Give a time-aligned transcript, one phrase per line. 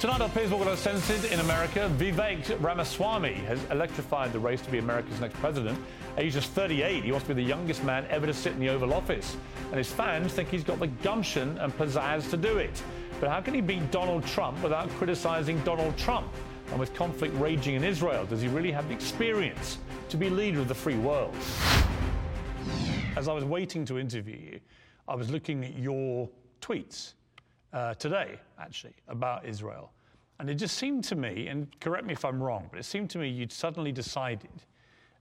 [0.00, 4.78] Tonight on Piers Morgan Uncensored in America, Vivek Ramaswamy has electrified the race to be
[4.78, 5.78] America's next president.
[6.16, 7.04] He's just 38.
[7.04, 9.36] He wants to be the youngest man ever to sit in the Oval Office.
[9.66, 12.82] And his fans think he's got the gumption and pizzazz to do it.
[13.20, 16.32] But how can he beat Donald Trump without criticizing Donald Trump?
[16.70, 19.76] And with conflict raging in Israel, does he really have the experience
[20.08, 21.36] to be leader of the free world?
[23.16, 24.60] As I was waiting to interview you,
[25.06, 26.30] I was looking at your
[26.62, 27.12] tweets
[27.74, 29.92] uh, today, actually, about Israel.
[30.38, 33.10] And it just seemed to me, and correct me if I'm wrong, but it seemed
[33.10, 34.62] to me you'd suddenly decided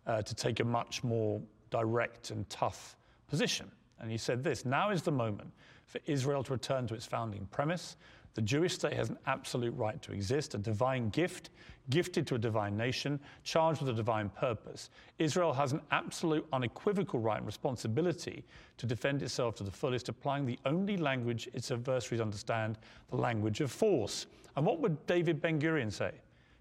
[0.08, 2.96] uh, to take a much more direct and tough
[3.28, 3.70] position.
[4.00, 5.52] And you said this now is the moment
[5.86, 7.98] for Israel to return to its founding premise
[8.36, 11.50] the Jewish state has an absolute right to exist, a divine gift,
[11.90, 14.90] gifted to a divine nation, charged with a divine purpose.
[15.18, 18.46] Israel has an absolute, unequivocal right and responsibility
[18.78, 22.78] to defend itself to the fullest, applying the only language its adversaries understand,
[23.10, 24.28] the language of force.
[24.56, 26.12] And what would David Ben Gurion say?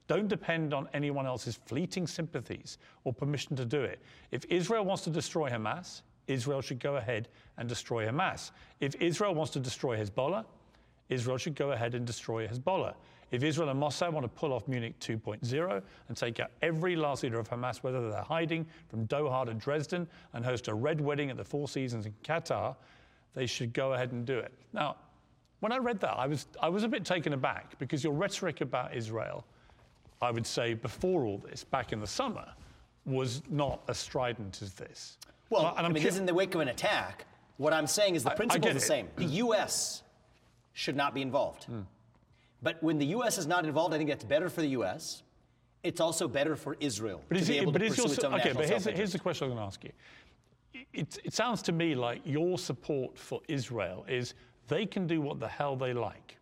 [0.07, 4.01] Don't depend on anyone else's fleeting sympathies or permission to do it.
[4.31, 8.53] If Israel wants to destroy Hamas, Israel should go ahead and destroy Hamas.
[8.81, 10.47] If Israel wants to destroy Hezbollah,
[11.09, 12.95] Israel should go ahead and destroy Hezbollah.
[13.31, 17.23] If Israel and Mossad want to pull off Munich 2.0 and take out every last
[17.23, 21.31] leader of Hamas, whether they're hiding from Doha to Dresden and host a red wedding
[21.31, 22.75] at the Four Seasons in Qatar,
[23.35, 24.53] they should go ahead and do it.
[24.73, 24.97] Now,
[25.61, 28.63] when I read that, I was, I was a bit taken aback because your rhetoric
[28.63, 29.45] about Israel,
[30.23, 32.47] I would say before all this, back in the summer,
[33.05, 35.19] was not as strident as this.
[35.51, 37.27] Well, and I'm I mean, this is in the wake of an attack.
[37.59, 39.09] What I'm saying is the principle is the same.
[39.17, 40.03] The U.S
[40.79, 41.67] should not be involved.
[41.69, 41.85] Mm.
[42.63, 43.37] But when the U.S.
[43.37, 45.25] is not involved, I think that's better for the U.S.
[45.83, 48.35] It's also better for Israel but to be able but to pursue your, its own
[48.35, 49.93] okay, but here's, here's the question I'm going to ask you.
[50.93, 54.35] It, it sounds to me like your support for Israel is
[54.69, 56.37] they can do what the hell they like.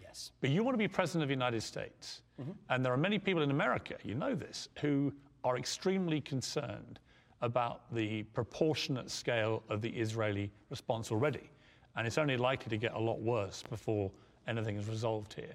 [0.00, 0.30] Yes.
[0.40, 2.22] But you want to be president of the United States.
[2.40, 2.52] Mm-hmm.
[2.68, 7.00] And there are many people in America, you know this, who are extremely concerned
[7.42, 11.50] about the proportionate scale of the Israeli response already
[11.96, 14.10] and it's only likely to get a lot worse before
[14.46, 15.54] anything is resolved here.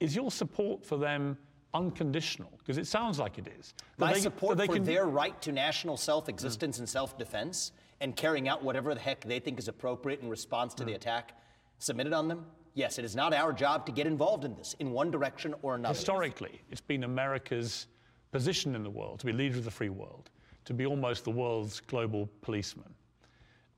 [0.00, 1.36] Is your support for them
[1.74, 2.52] unconditional?
[2.58, 3.74] Because it sounds like it is.
[3.96, 4.84] My they, support for can...
[4.84, 6.80] their right to national self-existence mm.
[6.80, 10.82] and self-defense and carrying out whatever the heck they think is appropriate in response to
[10.82, 10.86] mm.
[10.86, 11.36] the attack
[11.78, 12.46] submitted on them.
[12.74, 15.74] Yes, it is not our job to get involved in this in one direction or
[15.74, 15.94] another.
[15.94, 17.88] Historically, it's been America's
[18.30, 20.30] position in the world to be leader of the free world,
[20.64, 22.94] to be almost the world's global policeman.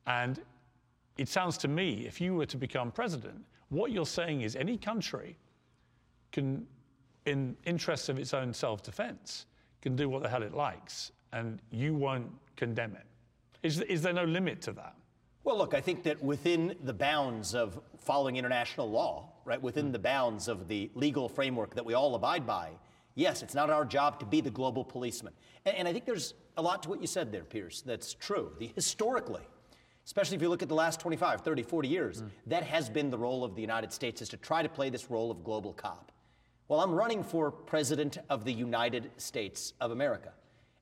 [0.07, 0.41] And
[1.21, 4.79] it sounds to me, if you were to become president, what you're saying is any
[4.79, 5.37] country
[6.33, 6.67] can,
[7.27, 9.45] in interests of its own self-defense,
[9.83, 13.05] can do what the hell it likes, and you won't condemn it.
[13.63, 14.95] Is, is there no limit to that?
[15.45, 19.93] Well, look, I think that within the bounds of following international law, right, within mm.
[19.93, 22.71] the bounds of the legal framework that we all abide by,
[23.15, 25.35] yes, it's not our job to be the global policeman.
[25.67, 28.53] And, and I think there's a lot to what you said there, Piers, that's true.
[28.59, 29.43] The, historically,
[30.05, 32.31] especially if you look at the last 25, 30, 40 years, mm.
[32.47, 35.11] that has been the role of the United States is to try to play this
[35.11, 36.11] role of global cop.
[36.69, 40.33] Well, I'm running for president of the United States of America.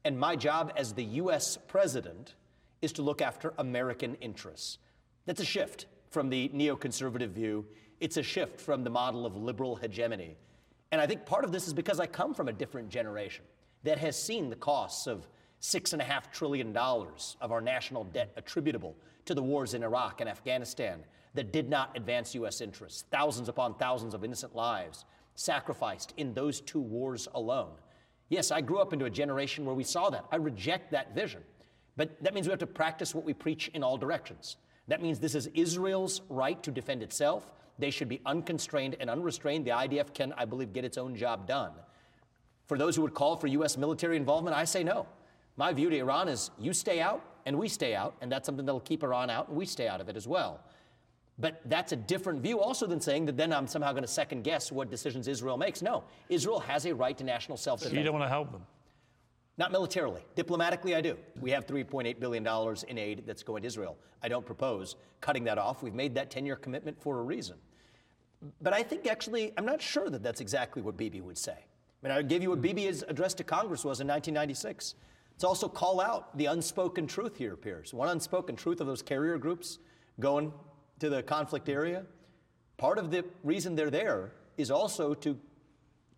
[0.04, 2.34] And my job as the US president
[2.82, 4.78] is to look after American interests.
[5.26, 7.66] That's a shift from the neoconservative view.
[8.00, 10.36] It's a shift from the model of liberal hegemony.
[10.92, 13.44] And I think part of this is because I come from a different generation
[13.82, 15.26] that has seen the costs of
[15.60, 21.04] $6.5 trillion of our national debt attributable to the wars in Iraq and Afghanistan
[21.34, 22.60] that did not advance U.S.
[22.60, 23.04] interests.
[23.10, 25.04] Thousands upon thousands of innocent lives
[25.34, 27.72] sacrificed in those two wars alone.
[28.28, 30.24] Yes, I grew up into a generation where we saw that.
[30.30, 31.42] I reject that vision.
[31.96, 34.56] But that means we have to practice what we preach in all directions.
[34.86, 37.52] That means this is Israel's right to defend itself.
[37.78, 39.64] They should be unconstrained and unrestrained.
[39.64, 41.72] The IDF can, I believe, get its own job done.
[42.66, 43.76] For those who would call for U.S.
[43.76, 45.06] military involvement, I say no.
[45.58, 48.64] My view to Iran is you stay out and we stay out, and that's something
[48.64, 50.60] that'll keep Iran out and we stay out of it as well.
[51.40, 54.42] But that's a different view also than saying that then I'm somehow going to second
[54.44, 55.82] guess what decisions Israel makes.
[55.82, 57.92] No, Israel has a right to national self defense.
[57.92, 58.62] So you don't want to help them?
[59.56, 60.22] Not militarily.
[60.36, 61.18] Diplomatically, I do.
[61.40, 62.46] We have $3.8 billion
[62.86, 63.96] in aid that's going to Israel.
[64.22, 65.82] I don't propose cutting that off.
[65.82, 67.56] We've made that 10 year commitment for a reason.
[68.60, 71.56] But I think actually, I'm not sure that that's exactly what Bibi would say.
[71.56, 74.94] I mean, I gave you what Bibi's address to Congress was in 1996.
[75.38, 77.94] Let's also call out the unspoken truth here, Piers.
[77.94, 79.78] One unspoken truth of those carrier groups
[80.18, 80.52] going
[80.98, 82.04] to the conflict area.
[82.76, 85.38] Part of the reason they're there is also to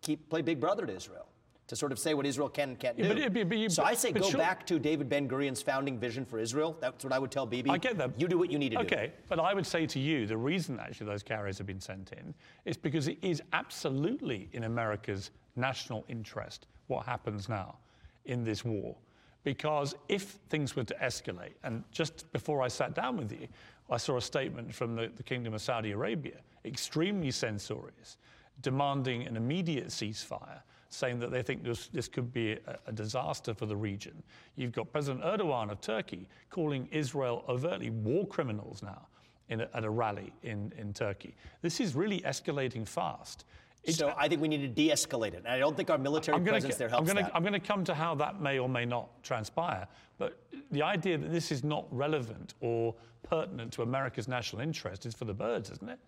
[0.00, 1.26] keep play big brother to Israel,
[1.66, 3.02] to sort of say what Israel can and can't do.
[3.08, 6.24] but- but- but you- so I say go back to David Ben Gurion's founding vision
[6.24, 6.74] for Israel.
[6.80, 7.68] That's what I would tell Bibi.
[7.68, 8.18] I get that.
[8.18, 8.82] You do what you need to do.
[8.84, 12.12] Okay, but I would say to you, the reason actually those carriers have been sent
[12.12, 12.34] in
[12.64, 17.76] is because it is absolutely in America's national interest what happens now
[18.24, 18.96] in this war.
[19.42, 23.48] Because if things were to escalate, and just before I sat down with you,
[23.88, 28.18] I saw a statement from the, the Kingdom of Saudi Arabia, extremely censorious,
[28.60, 30.60] demanding an immediate ceasefire,
[30.90, 34.22] saying that they think this, this could be a, a disaster for the region.
[34.56, 39.06] You've got President Erdogan of Turkey calling Israel overtly war criminals now
[39.48, 41.34] in a, at a rally in, in Turkey.
[41.62, 43.44] This is really escalating fast.
[43.88, 45.42] So I think we need to de-escalate it.
[45.46, 47.34] And I don't think our military I'm gonna, presence there I'm helps gonna, that.
[47.34, 49.86] I'm going to come to how that may or may not transpire.
[50.18, 50.38] But
[50.70, 55.24] the idea that this is not relevant or pertinent to America's national interest is for
[55.24, 55.98] the birds, isn't it?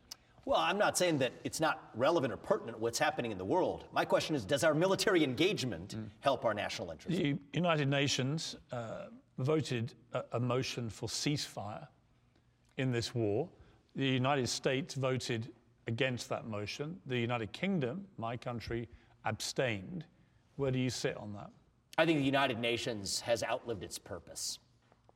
[0.45, 3.85] Well, I'm not saying that it's not relevant or pertinent what's happening in the world.
[3.93, 6.11] My question is, does our military engagement Mm.
[6.21, 7.17] help our national interest?
[7.17, 9.07] The United Nations uh,
[9.39, 11.87] voted a, a motion for ceasefire
[12.77, 13.49] in this war.
[13.95, 15.53] The United States voted
[15.87, 16.97] against that motion.
[17.07, 18.89] The United Kingdom, my country,
[19.25, 20.05] abstained.
[20.57, 21.51] Where do you sit on that?
[21.99, 24.59] I think the United Nations has outlived its purpose.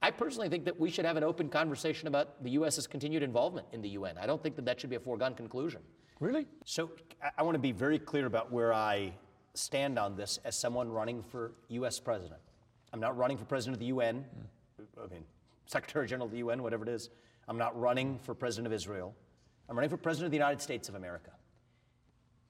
[0.02, 3.66] I personally think that we should have an open conversation about the U.S.'s continued involvement
[3.72, 4.18] in the UN.
[4.18, 5.80] I don't think that that should be a foregone conclusion.
[6.20, 6.46] Really?
[6.64, 6.90] So
[7.22, 9.12] I- I want to be very clear about where I
[9.54, 11.98] stand on this as someone running for U.S.
[11.98, 12.40] president.
[12.92, 14.24] I'm not running for president of the UN,
[14.78, 15.00] hmm.
[15.02, 15.24] I mean,
[15.66, 17.10] Secretary General of the UN, whatever it is.
[17.48, 19.14] I'm not running for president of Israel.
[19.68, 21.30] I'm running for president of the United States of America.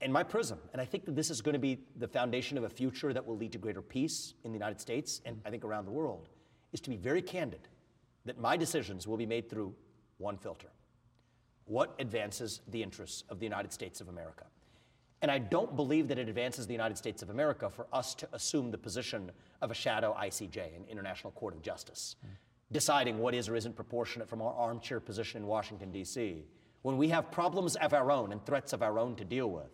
[0.00, 2.64] And my prism, and I think that this is going to be the foundation of
[2.64, 5.64] a future that will lead to greater peace in the United States and I think
[5.64, 6.28] around the world,
[6.72, 7.68] is to be very candid
[8.26, 9.74] that my decisions will be made through
[10.18, 10.68] one filter
[11.66, 14.44] what advances the interests of the United States of America.
[15.22, 18.28] And I don't believe that it advances the United States of America for us to
[18.32, 19.30] assume the position
[19.60, 22.16] of a shadow ICJ, an International Court of Justice,
[22.70, 26.44] deciding what is or isn't proportionate from our armchair position in Washington, D.C.,
[26.86, 29.72] when we have problems of our own and threats of our own to deal with.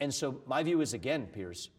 [0.00, 1.70] And so my view is again, Piers,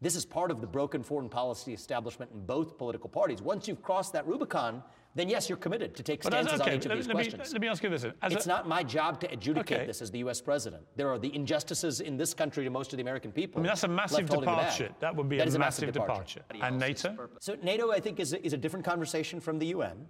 [0.00, 3.42] this is part of the broken foreign policy establishment in both political parties.
[3.42, 4.82] Once you've crossed that Rubicon,
[5.16, 7.24] then yes, you're committed to take stances okay, on each of let, these let me,
[7.24, 7.52] questions.
[7.52, 8.04] let me ask you this.
[8.22, 9.86] As It's a- not my job to adjudicate Okay.
[9.86, 10.40] this as the U.S.
[10.42, 10.84] president.
[10.94, 13.60] There are the injustices in this country to most of the American people.
[13.60, 14.72] I mean, that's a massive left holding the bag.
[14.72, 14.94] departure.
[15.00, 16.42] That would be That a is massive departure.
[16.60, 17.28] And NATO?
[17.40, 20.06] So NATO, I think, is a, is a different conversation from the UN.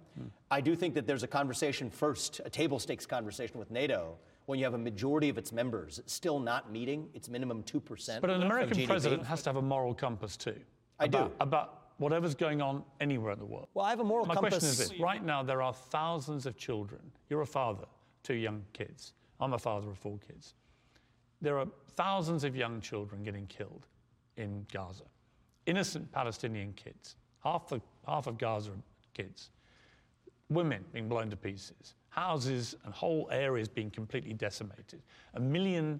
[0.51, 4.59] I do think that there's a conversation first, a table stakes conversation with NATO, when
[4.59, 8.21] you have a majority of its members still not meeting its minimum two percent.
[8.21, 10.55] But an American president has to have a moral compass too.
[10.99, 11.35] I about, do.
[11.41, 13.67] About whatever's going on anywhere in the world.
[13.73, 14.53] Well, I have a moral My compass.
[14.53, 17.01] question is this right now, there are thousands of children.
[17.29, 17.85] You're a father,
[18.23, 19.13] two young kids.
[19.39, 20.53] I'm a father of four kids.
[21.41, 23.85] There are thousands of young children getting killed
[24.37, 25.03] in Gaza.
[25.65, 27.15] Innocent Palestinian kids.
[27.43, 28.75] Half, the, half of Gaza are
[29.13, 29.49] kids.
[30.49, 31.95] Women being blown to pieces.
[32.09, 35.01] Houses and whole areas being completely decimated.
[35.35, 35.99] A million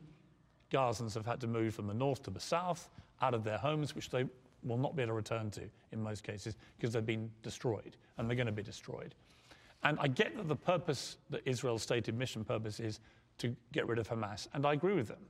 [0.71, 2.89] Gazans have had to move from the north to the south
[3.21, 4.25] out of their homes, which they
[4.67, 5.61] will not be able to return to
[5.91, 9.15] in most cases because they've been destroyed and they're going to be destroyed.
[9.83, 12.99] And I get that the purpose that Israel's stated mission purpose is
[13.37, 15.25] to get rid of Hamas, and I agree with them.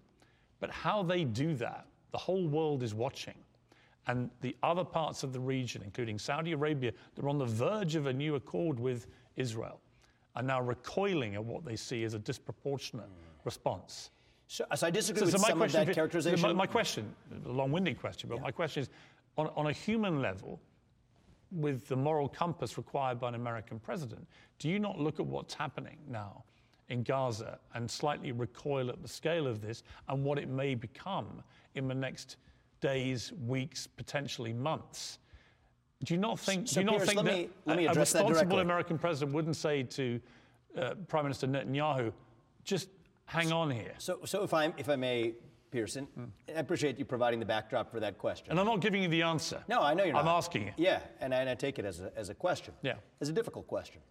[0.59, 3.35] But how they do that, the whole world is watching.
[4.07, 8.05] And the other parts of the region, including Saudi Arabia, they're on the verge of
[8.05, 9.81] a new accord with Israel,
[10.35, 13.09] are now recoiling at what they see as a disproportionate
[13.43, 14.11] response.
[14.47, 16.41] So, so I disagree So, with so my some of that characterization.
[16.41, 17.13] My, my question,
[17.45, 18.89] a long-winded question, but my question is,
[19.37, 20.59] on, on a human level,
[21.51, 24.27] with the moral compass required by an American president,
[24.59, 26.43] do you not look at what's happening now
[26.89, 31.41] in Gaza and slightly recoil at the scale of this and what it may become
[31.75, 32.35] in the next
[32.81, 35.19] days, weeks, potentially months?
[36.03, 36.67] Do you not think?
[36.67, 38.59] So, do you not think let that me- let me a- a that responsible.
[38.59, 40.19] American president wouldn't say to
[40.77, 42.13] uh, Prime Minister Netanyahu,
[42.63, 42.89] "Just
[43.25, 43.95] hang on here"?
[43.97, 45.33] So, so if I if I may,
[45.71, 46.07] Pearson,
[46.47, 48.51] I appreciate you providing the backdrop for that question.
[48.51, 49.61] And I'm not giving you the answer.
[49.67, 50.21] No, I know you're not.
[50.23, 50.71] I'm asking you.
[50.77, 52.73] Yeah, and I, and I take it as a, as a question.
[52.81, 52.95] Yeah.
[53.21, 54.01] As a difficult question.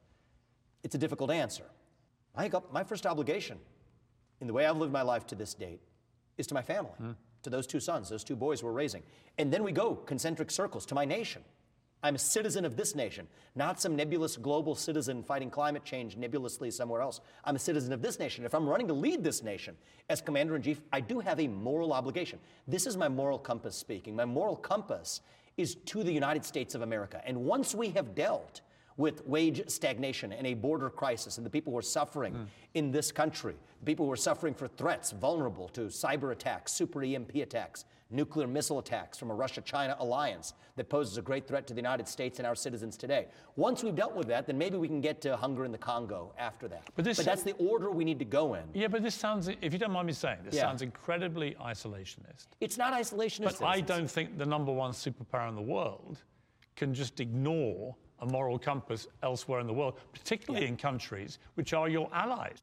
[0.82, 1.64] It's a difficult answer.
[2.34, 3.58] I got my first obligation
[4.40, 5.80] in the way I've lived my life to this date
[6.36, 7.12] is to my family, Hmm.
[7.42, 9.02] to those two sons, those two boys we're raising.
[9.38, 11.42] And then we go concentric circles to my nation.
[12.06, 16.70] I'm a citizen of this nation, not some nebulous global citizen fighting climate change nebulously
[16.70, 17.20] somewhere else.
[17.44, 18.44] I'm a citizen of this nation.
[18.44, 19.76] If I'm running to lead this nation
[20.08, 22.38] as commander in chief, I do have a moral obligation.
[22.68, 24.14] This is my moral compass speaking.
[24.14, 25.20] My moral compass
[25.56, 27.20] is to the United States of America.
[27.26, 28.60] And once we have dealt
[28.96, 32.44] with wage stagnation and a border crisis and the people who are suffering hmm.
[32.74, 37.02] in this country, the people who are suffering for threats, vulnerable to cyber attacks, super
[37.02, 41.66] EMP attacks, nuclear missile attacks from a Russia China alliance that poses a great threat
[41.66, 43.26] to the United States and our citizens today.
[43.56, 46.32] Once we've dealt with that, then maybe we can get to hunger in the Congo
[46.38, 46.88] after that.
[46.94, 48.64] But this- that's the order we need to go in.
[48.74, 50.62] Yeah, but this sounds, if you don't mind me saying, this Yeah.
[50.62, 52.46] sounds incredibly isolationist.
[52.60, 53.58] It's not isolationist.
[53.60, 56.22] But I don't think the number one superpower in the world
[56.76, 61.88] can just ignore a moral compass elsewhere in the world, particularly in countries which are
[61.88, 62.62] your allies.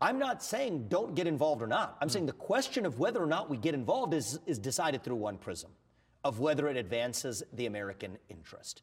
[0.00, 1.96] I'm not saying don't get involved or not.
[2.00, 2.12] I'm hmm.
[2.12, 5.38] saying the question of whether or not we get involved is, is decided through one
[5.38, 5.70] prism
[6.24, 8.82] of whether it advances the American interest.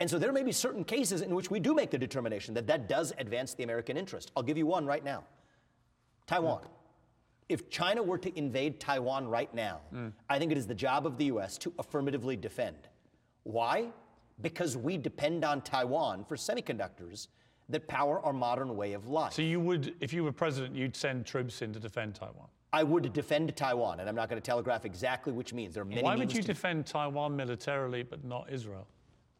[0.00, 2.66] And so there may be certain cases in which we do make the determination that
[2.68, 4.30] that does advance the American interest.
[4.36, 5.24] I'll give you one right now
[6.26, 6.62] Taiwan.
[6.62, 6.68] Hmm.
[7.48, 10.08] If China were to invade Taiwan right now, hmm.
[10.28, 11.56] I think it is the job of the U.S.
[11.58, 12.76] to affirmatively defend.
[13.44, 13.88] Why?
[14.42, 17.28] Because we depend on Taiwan for semiconductors
[17.68, 19.32] that power our modern way of life.
[19.32, 22.46] So you would, if you were president, you'd send troops in to defend Taiwan.
[22.72, 25.74] I would defend Taiwan, and I'm not going to telegraph exactly which means.
[25.74, 28.86] There are many Why would you to- defend Taiwan militarily but not Israel?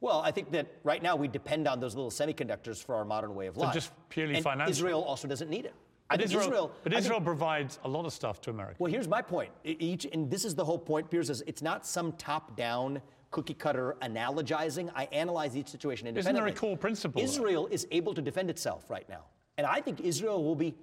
[0.01, 3.35] Well, I think that right now we depend on those little semiconductors for our modern
[3.35, 3.75] way of life.
[3.75, 4.71] just purely and financial.
[4.71, 5.75] Israel also doesn't need it.
[6.11, 8.77] I But think Israel, Israel, but I think- provides a lot of stuff to America.
[8.79, 9.51] well, here's my point.
[9.65, 13.97] Each, and this is the whole point, Piers, is it's not some top-down cookie cutter
[14.03, 14.91] analogizing.
[14.95, 17.21] I analyze each situation Isn't there a core principle?
[17.21, 17.25] though?
[17.25, 19.25] Israel is able to defend itself right now.
[19.59, 20.75] And I think Israel will be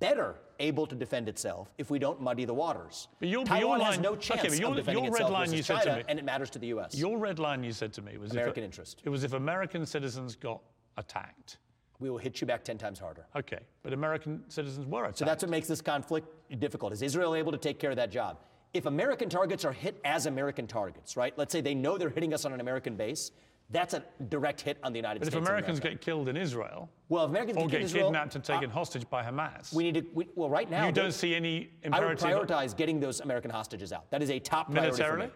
[0.00, 3.08] better able to defend itself if we don't muddy the waters.
[3.20, 5.12] But your- but your Taiwan has line- no okay, chance but your- of defending your
[5.12, 6.94] red itself line you said to me- and it matters to the U.S.
[6.94, 9.02] Your red line you said to me was American if, interest.
[9.04, 10.60] It was if American citizens got
[10.96, 11.58] attacked.
[12.00, 13.24] we will hit you back 10 times harder.
[13.36, 15.18] Okay, but American citizens were attacked.
[15.18, 16.92] So that's what makes this conflict difficult.
[16.92, 18.38] Is Israel able to take care of that job?
[18.74, 21.32] If American targets are hit as American targets, right?
[21.38, 23.30] Let's say they know they're hitting us on an American base,
[23.70, 25.34] that's a direct hit on the United States.
[25.34, 25.96] but if Americans America.
[25.96, 28.44] get killed in Israel well, if Americans or get, get killed in Israel, kidnapped and
[28.44, 30.06] taken uh, hostage by Hamas, we need to.
[30.12, 33.50] We, well, right now, you don't see any Imperative I would prioritize getting those American
[33.50, 34.10] hostages out.
[34.10, 35.30] That is a top priority Militarily?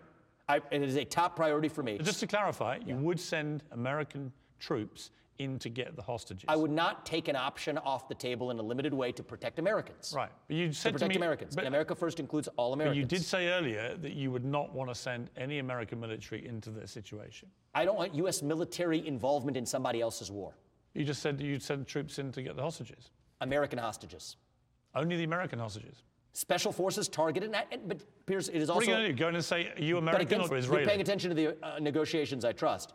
[0.48, 1.98] I, it is a top priority for me.
[1.98, 6.44] Just to clarify, you would send American troops in to get the hostages.
[6.48, 9.58] I would not take an option off the table in a limited way to protect
[9.58, 10.12] Americans.
[10.14, 11.54] Right, but you said to protect me, Americans.
[11.54, 12.98] But, and America First includes all but Americans.
[12.98, 16.70] you did say earlier that you would not want to send any American military into
[16.70, 17.48] this situation.
[17.74, 18.42] I don't want U.S.
[18.42, 20.54] military involvement in somebody else's war.
[20.94, 23.10] You just said you'd send troops in to get the hostages.
[23.40, 24.36] American hostages.
[24.94, 26.02] Only the American hostages.
[26.32, 28.92] Special forces targeted, and, but Piers, it is What also.
[28.92, 29.18] are you going to do?
[29.18, 31.56] Go in and say, are you but American again, or you're paying attention to the
[31.64, 32.94] uh, negotiations, I trust.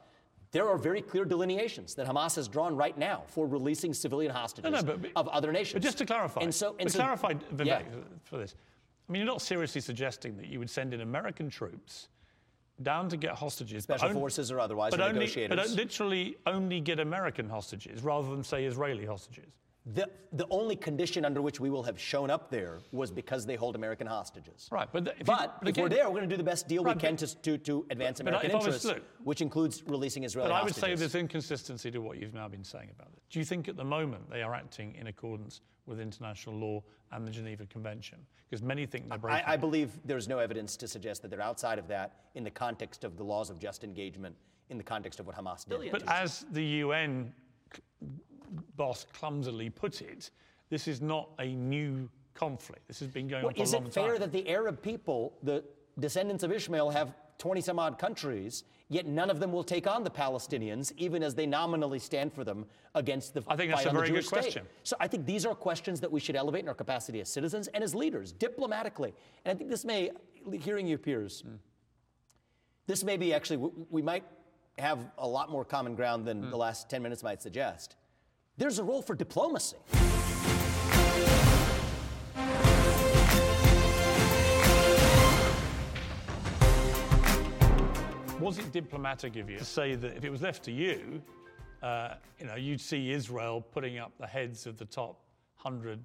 [0.54, 4.72] There are very clear delineations that Hamas has drawn right now for releasing civilian hostages
[4.72, 5.74] no, but- but- of other nations.
[5.74, 7.82] But just to clarify, and so, and so, clarify, Vivek, yeah.
[8.24, 8.56] for this.
[9.10, 12.08] I mean, you're not seriously suggesting that you would send in American troops
[12.84, 15.58] down to get hostages, special only- forces or otherwise, but or only, negotiators.
[15.58, 19.52] but literally only get American hostages rather than say Israeli hostages.
[19.86, 23.16] The, the only condition under which we will have shown up there was mm.
[23.16, 24.70] because they hold American hostages.
[24.72, 26.68] Right, but if you- But but if we're there, we're going to do the best
[26.70, 28.86] deal Right, we can but- to, to, to advance but American if I was- interests,
[28.86, 31.00] look, which includes releasing Israeli But I would hostages.
[31.00, 33.22] say there's inconsistency to what you've now been saying about it.
[33.30, 37.28] Do you think at the moment they are acting in accordance with international law and
[37.28, 38.20] the Geneva Convention?
[38.50, 39.44] Because many think they're breaking.
[39.46, 42.52] I, I believe there's no evidence to suggest that they're outside of that in the
[42.52, 44.36] context of the laws of just engagement,
[44.70, 45.92] in the context of what Hamas did.
[45.92, 47.34] But as the UN c-
[48.76, 50.32] boss clumsily put it,
[50.70, 52.88] this is not a new conflict.
[52.88, 54.20] This has been going Well, on for is a long it fair time.
[54.22, 55.64] that the Arab people, the
[56.00, 60.04] descendants of Ishmael, have 20 some odd countries, yet none of them will take on
[60.04, 63.92] the Palestinians, even as they nominally stand for them against the I think that's a
[63.92, 64.42] very good state?
[64.42, 64.66] question.
[64.84, 67.68] So I think these are questions that we should elevate in our capacity as citizens
[67.70, 69.14] and as leaders, diplomatically.
[69.46, 70.12] And I think this may,
[70.52, 71.56] hearing you, Piers, hmm.
[72.88, 74.24] this may be actually, we- we might
[74.78, 76.50] have a lot more common ground than hmm.
[76.50, 77.96] the last 10 minutes might suggest.
[78.58, 79.78] There's a role for diplomacy.
[88.40, 91.22] Was it diplomatic of you to say that if it was left to you,
[91.82, 95.22] uh, you know, you'd see Israel putting up the heads of the top
[95.56, 96.04] hundred?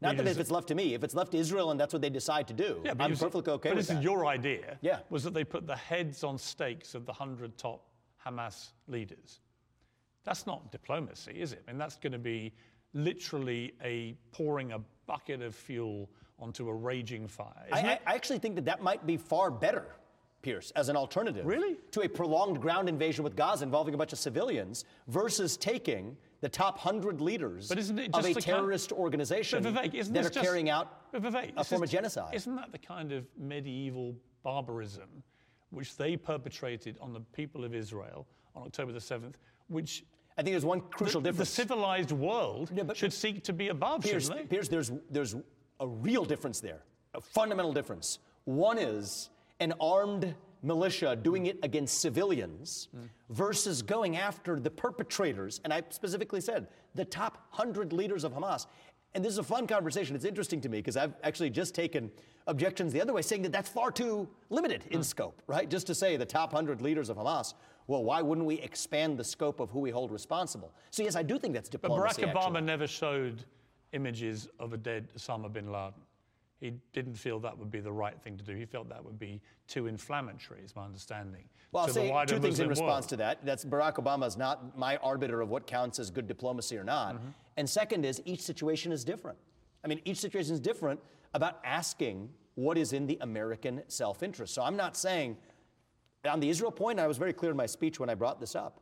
[0.00, 2.02] Not that if it's left to me, if it's left to Israel and that's what
[2.02, 3.98] they decide to do, Yeah, I'm perfectly okay but with this that.
[3.98, 4.76] is your idea.
[4.80, 4.98] Yeah.
[5.10, 7.84] Was that they put the heads on stakes of the hundred top
[8.24, 9.40] Hamas leaders?
[10.28, 11.62] That's not diplomacy, is it?
[11.66, 12.52] I mean, that's going to be
[12.92, 17.66] literally a pouring a bucket of fuel onto a raging fire.
[17.72, 19.86] I, I, actually think that that might be far better,
[20.42, 21.46] Piers, as an alternative.
[21.46, 21.78] Really?
[21.92, 26.48] To a prolonged ground invasion with Gaza involving a bunch of civilians versus taking the
[26.50, 30.26] top hundred leaders But isn't it of a the kind- terrorist organization Vivek, isn't that
[30.26, 32.34] are just- carrying out Vivek, a form is- of genocide.
[32.34, 35.22] Isn't that the kind of medieval barbarism
[35.70, 39.34] which they perpetrated on the people of Israel on October the 7th,
[39.68, 40.04] which
[40.38, 44.02] I think there's one crucial the, the civilized world Yeah, should seek to be above,
[44.02, 44.56] Piers, shouldn't they?
[44.56, 45.34] Piers, there's, there's
[45.80, 48.20] a real difference there, a fundamental difference.
[48.44, 52.88] One is an armed militia doing it against civilians
[53.30, 55.60] versus going after the perpetrators.
[55.64, 58.66] And I specifically said the top 100 leaders of Hamas.
[59.14, 60.14] And this is a fun conversation.
[60.14, 62.10] It's interesting to me because I've actually just taken
[62.46, 65.02] objections the other way, saying that that's far too limited in hmm.
[65.02, 65.68] scope, right?
[65.68, 67.54] Just to say the top 100 leaders of Hamas.
[67.88, 70.72] Well, why wouldn't we expand the scope of who we hold responsible?
[70.90, 72.22] So, yes, I do think that's diplomacy.
[72.22, 72.34] But.
[72.34, 72.60] Barack Obama actually.
[72.60, 73.44] never showed
[73.92, 75.94] images of a dead Osama bin Laden.
[76.60, 78.52] He didn't feel that would be the right thing to do.
[78.52, 81.44] He felt that would be too inflammatory, is my understanding.
[81.72, 83.08] Well, I'll say two things in response world.
[83.10, 83.46] to that.
[83.46, 87.14] That's Barack Obama is not my arbiter of what counts as good diplomacy or not.
[87.14, 87.28] Mm-hmm.
[87.56, 89.38] And second is each situation is different.
[89.84, 91.00] I mean, each situation is different
[91.32, 94.52] about asking what is in the American self-interest.
[94.52, 95.36] So I'm not saying
[96.24, 98.56] on the Israel point, I was very clear in my speech when I brought this
[98.56, 98.80] up.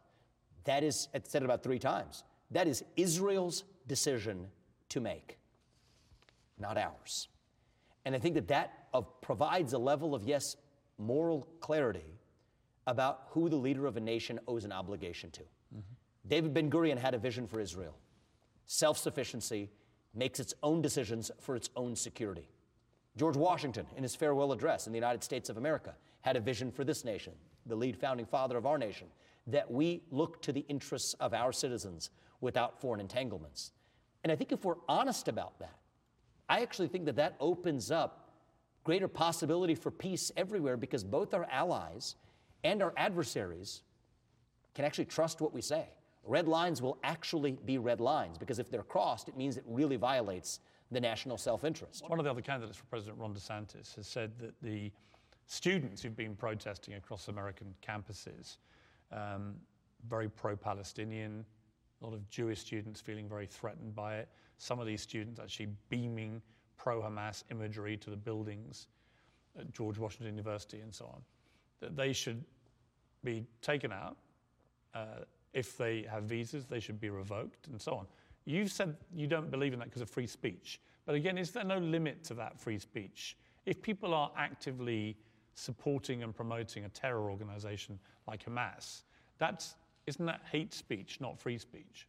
[0.64, 2.25] That is, I said it about three times.
[2.50, 4.47] That is Israel's decision
[4.88, 5.38] to make,
[6.59, 7.28] not ours.
[8.05, 10.57] And I think that that uh, provides a level of, yes,
[10.99, 12.19] moral clarity
[12.87, 15.43] about who the leader of a nation owes an obligation to.
[16.26, 17.97] David Ben Gurion had a vision for Israel
[18.66, 19.71] self sufficiency,
[20.14, 22.49] makes its own decisions for its own security.
[23.16, 25.95] George Washington, in his farewell address in the United States of America,
[26.26, 27.33] had a vision for this nation,
[27.66, 29.06] the lead founding father of our nation,
[29.47, 33.71] that we look to the interests of our citizens without foreign entanglements.
[34.25, 35.78] And I think if we're honest about that,
[36.49, 38.33] I actually think that that opens up
[38.83, 42.16] greater possibility for peace everywhere because both our allies
[42.64, 43.83] and our adversaries
[44.75, 45.87] can actually trust what we say.
[46.25, 49.95] Red lines will actually be red lines because if they're crossed, it means it really
[49.95, 50.59] violates
[50.90, 52.02] the national self interest.
[52.09, 54.90] One of the other candidates for President Ron DeSantis has said that the
[55.47, 58.57] students who've been protesting across American campuses,
[59.12, 59.55] um,
[60.09, 61.45] very pro Palestinian,
[62.00, 65.69] a lot of Jewish students feeling very threatened by it, some of these students actually
[65.88, 66.43] beaming
[66.76, 68.88] pro Hamas imagery to the buildings
[69.59, 71.23] at George Washington University and so on,
[71.81, 72.45] that they should
[73.25, 74.17] be taken out.
[74.95, 78.07] Uh, if they have visas, they should be revoked and so on.
[78.45, 80.81] You've said you don't believe in that because of free speech.
[81.07, 83.37] But again, is there no limit to that free speech?
[83.65, 85.17] If people are actively
[85.56, 89.02] supporting and promoting a terror organization like Hamas,
[89.38, 89.75] that's,
[90.06, 92.06] isn't that hate speech, not free speech?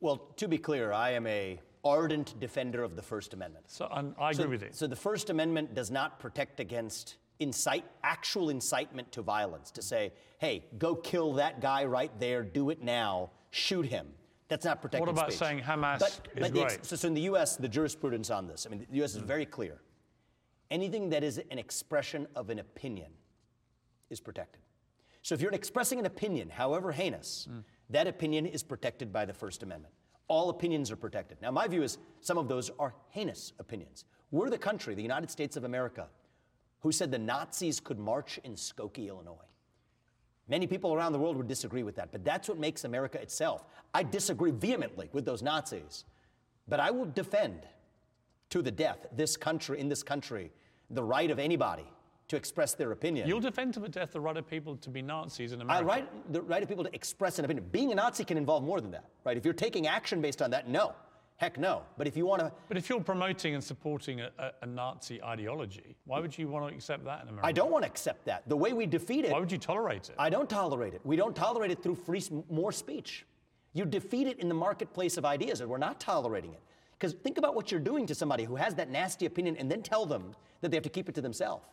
[0.00, 3.70] Well, to be clear, I am a ardent defender of the First Amendment.
[3.70, 4.68] So I agree So, with you.
[4.72, 10.12] so the First Amendment does not protect against incite, actual incitement to violence, to say,
[10.38, 14.06] hey, go kill that guy right there, do it now, shoot him.
[14.48, 15.38] That's not protected What about speech.
[15.38, 16.84] saying Hamas but, is but the great?
[16.84, 19.14] so, so in the U.S., the jurisprudence on this, I mean, the U.S.
[19.14, 19.80] is very clear.
[20.70, 23.10] Anything that is an expression of an opinion
[24.08, 24.62] is protected.
[25.22, 27.62] So if you're expressing an opinion, however heinous, mm.
[27.90, 29.92] that opinion is protected by the First Amendment.
[30.28, 31.38] All opinions are protected.
[31.42, 34.04] Now, my view is some of those are heinous opinions.
[34.30, 36.06] We're the country, the United States of America,
[36.80, 39.34] who said the Nazis could march in Skokie, Illinois.
[40.48, 43.64] Many people around the world would disagree with that, but that's what makes America itself.
[43.92, 46.04] I disagree vehemently with those Nazis,
[46.66, 47.66] but I will defend
[48.50, 50.52] to the death this country, in this country,
[50.90, 51.86] the right of anybody
[52.28, 53.26] to express their opinion.
[53.26, 55.84] You'll defend to the death the right of people to be Nazis in America.
[55.84, 57.66] I right the right of people to express an opinion.
[57.72, 59.36] Being a Nazi can involve more than that, right?
[59.36, 60.94] If you're taking action based on that, no,
[61.38, 61.82] heck no.
[61.98, 65.20] But if you want to, But if you're promoting and supporting a, a, a Nazi
[65.22, 67.46] ideology, why would you want to accept that in America?
[67.46, 68.48] I don't want to accept that.
[68.48, 70.14] The way we defeat it, Why would you tolerate it?
[70.16, 71.00] I don't tolerate it.
[71.02, 73.26] We don't tolerate it through free, more speech.
[73.72, 76.60] You defeat it in the marketplace of ideas, and we're not tolerating it.
[77.00, 79.82] Because think about what you're doing to somebody who has that nasty opinion, and then
[79.82, 81.64] tell them that they have to keep it to themselves.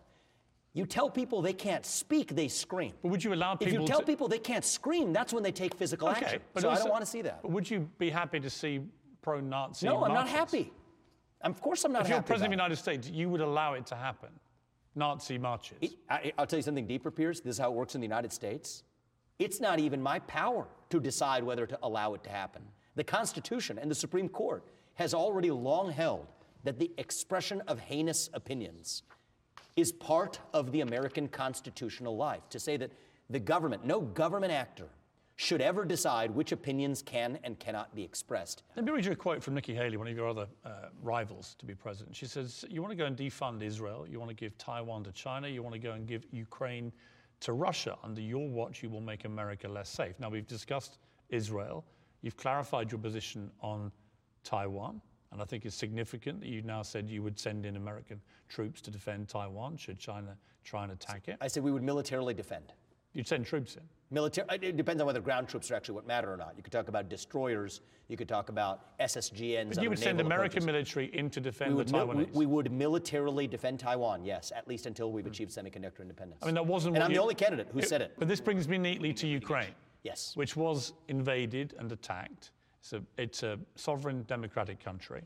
[0.74, 2.94] You tell people they can't speak, they scream.
[3.02, 3.74] But would you allow people?
[3.74, 6.40] If you tell to- people they can't scream, that's when they take physical action.
[6.58, 7.42] so I don't want to see that.
[7.42, 8.82] But would you be happy to see
[9.22, 9.86] pro-Nazi?
[9.86, 10.72] No, I'm not happy.
[11.42, 12.10] Of course, I'm not happy.
[12.10, 12.63] If you're president of the.
[12.63, 14.30] United States, you would allow it to happen.
[14.96, 15.96] Nazi marches.
[16.10, 17.42] I, I'll tell you something deeper, Piers.
[17.42, 18.84] This is how it works in the United States.
[19.40, 22.63] It's not even my power to decide whether to allow it to happen.
[22.96, 24.63] The Constitution and the Supreme Court
[24.98, 26.28] has already long held
[26.64, 29.04] that the expression of heinous opinions
[29.76, 32.42] is part of the American constitutional life.
[32.50, 32.92] To say that
[33.30, 34.88] the government, no government actor,
[35.36, 38.64] should ever decide which opinions can and cannot be expressed.
[38.76, 41.56] Let me read you a quote from Nikki Haley, one of your other uh, rivals
[41.60, 42.16] to be president.
[42.16, 45.12] She says, You want to go and defund Israel, you want to give Taiwan to
[45.12, 46.92] China, you want to go and give Ukraine
[47.42, 47.98] to Russia.
[48.04, 50.16] Under your watch, you will make America less safe.
[50.20, 50.98] Now, we've discussed
[51.30, 51.86] Israel.
[52.24, 53.92] You've clarified your position on
[54.48, 55.02] Taiwan.
[55.32, 58.80] And I think it's significant that you now said you would send in American troops
[58.82, 61.38] to defend Taiwan should China try and attack it.
[61.42, 62.74] I said we would militarily defend.
[63.14, 63.82] You'd send troops in.
[64.10, 66.54] Military, uh, it depends on whether ground troops are actually what matter or not.
[66.56, 67.82] You could talk about destroyers.
[68.08, 69.76] You could talk about SSGNs.
[69.76, 72.32] But you would send American military in to defend we the Taiwanese.
[72.32, 76.40] we, we, would militarily defend Taiwan, yes, at least until we've achieved semiconductor independence.
[76.42, 76.96] I mean, that wasn't.
[76.96, 78.14] And I'm you, the only candidate who it, said it.
[78.18, 79.74] But this brings me neatly to Ukraine.
[80.04, 80.32] Yes.
[80.36, 82.52] Which was invaded and attacked.
[82.88, 85.21] It's a, it's a sovereign democratic country.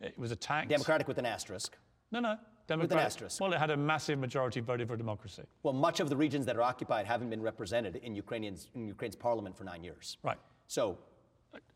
[0.00, 0.68] It was attacked.
[0.68, 1.76] Democratic with an asterisk.
[2.12, 2.36] No, no.
[2.68, 2.90] Democratic.
[2.90, 3.40] With an asterisk.
[3.40, 5.42] Well, it had a massive majority voted for democracy.
[5.64, 9.16] Well, much of the regions that are occupied haven't been represented in Ukrainians in Ukraine's
[9.16, 10.18] parliament for nine years.
[10.22, 10.38] Right.
[10.68, 10.98] So,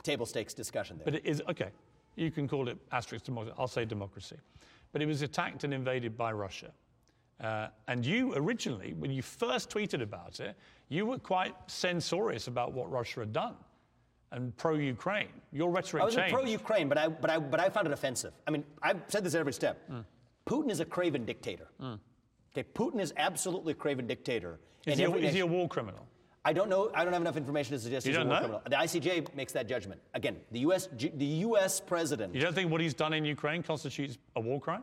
[0.05, 1.05] table stakes discussion there.
[1.05, 1.71] But it is okay.
[2.15, 3.57] You can call it asterisk democracy.
[3.59, 4.37] I'll say democracy.
[4.93, 6.71] But it was attacked and invaded by Russia.
[7.41, 10.55] Uh, and you originally, when you first tweeted about it,
[10.89, 13.57] you were quite censorious about what Russia had done
[14.33, 15.29] and pro-Ukraine.
[15.53, 18.33] Your rhetoric I was pro-Ukraine, but I, but, I, but I found it offensive.
[18.47, 19.79] I mean, I've said this at every step.
[19.91, 20.05] Mm.
[20.47, 21.69] Putin is a craven dictator.
[21.81, 21.99] Mm.
[22.53, 24.59] Okay, Putin is absolutely a craven dictator.
[24.87, 26.07] Is, he a, is he a war criminal?
[26.45, 26.91] I don't know.
[26.95, 28.39] I don't have enough information to suggest you he's a war know?
[28.39, 28.63] criminal.
[28.69, 30.01] The ICJ makes that judgment.
[30.13, 30.89] Again, the U.S.
[30.93, 31.81] the U.S.
[31.81, 32.35] president.
[32.35, 34.83] You don't think what he's done in Ukraine constitutes a war crime?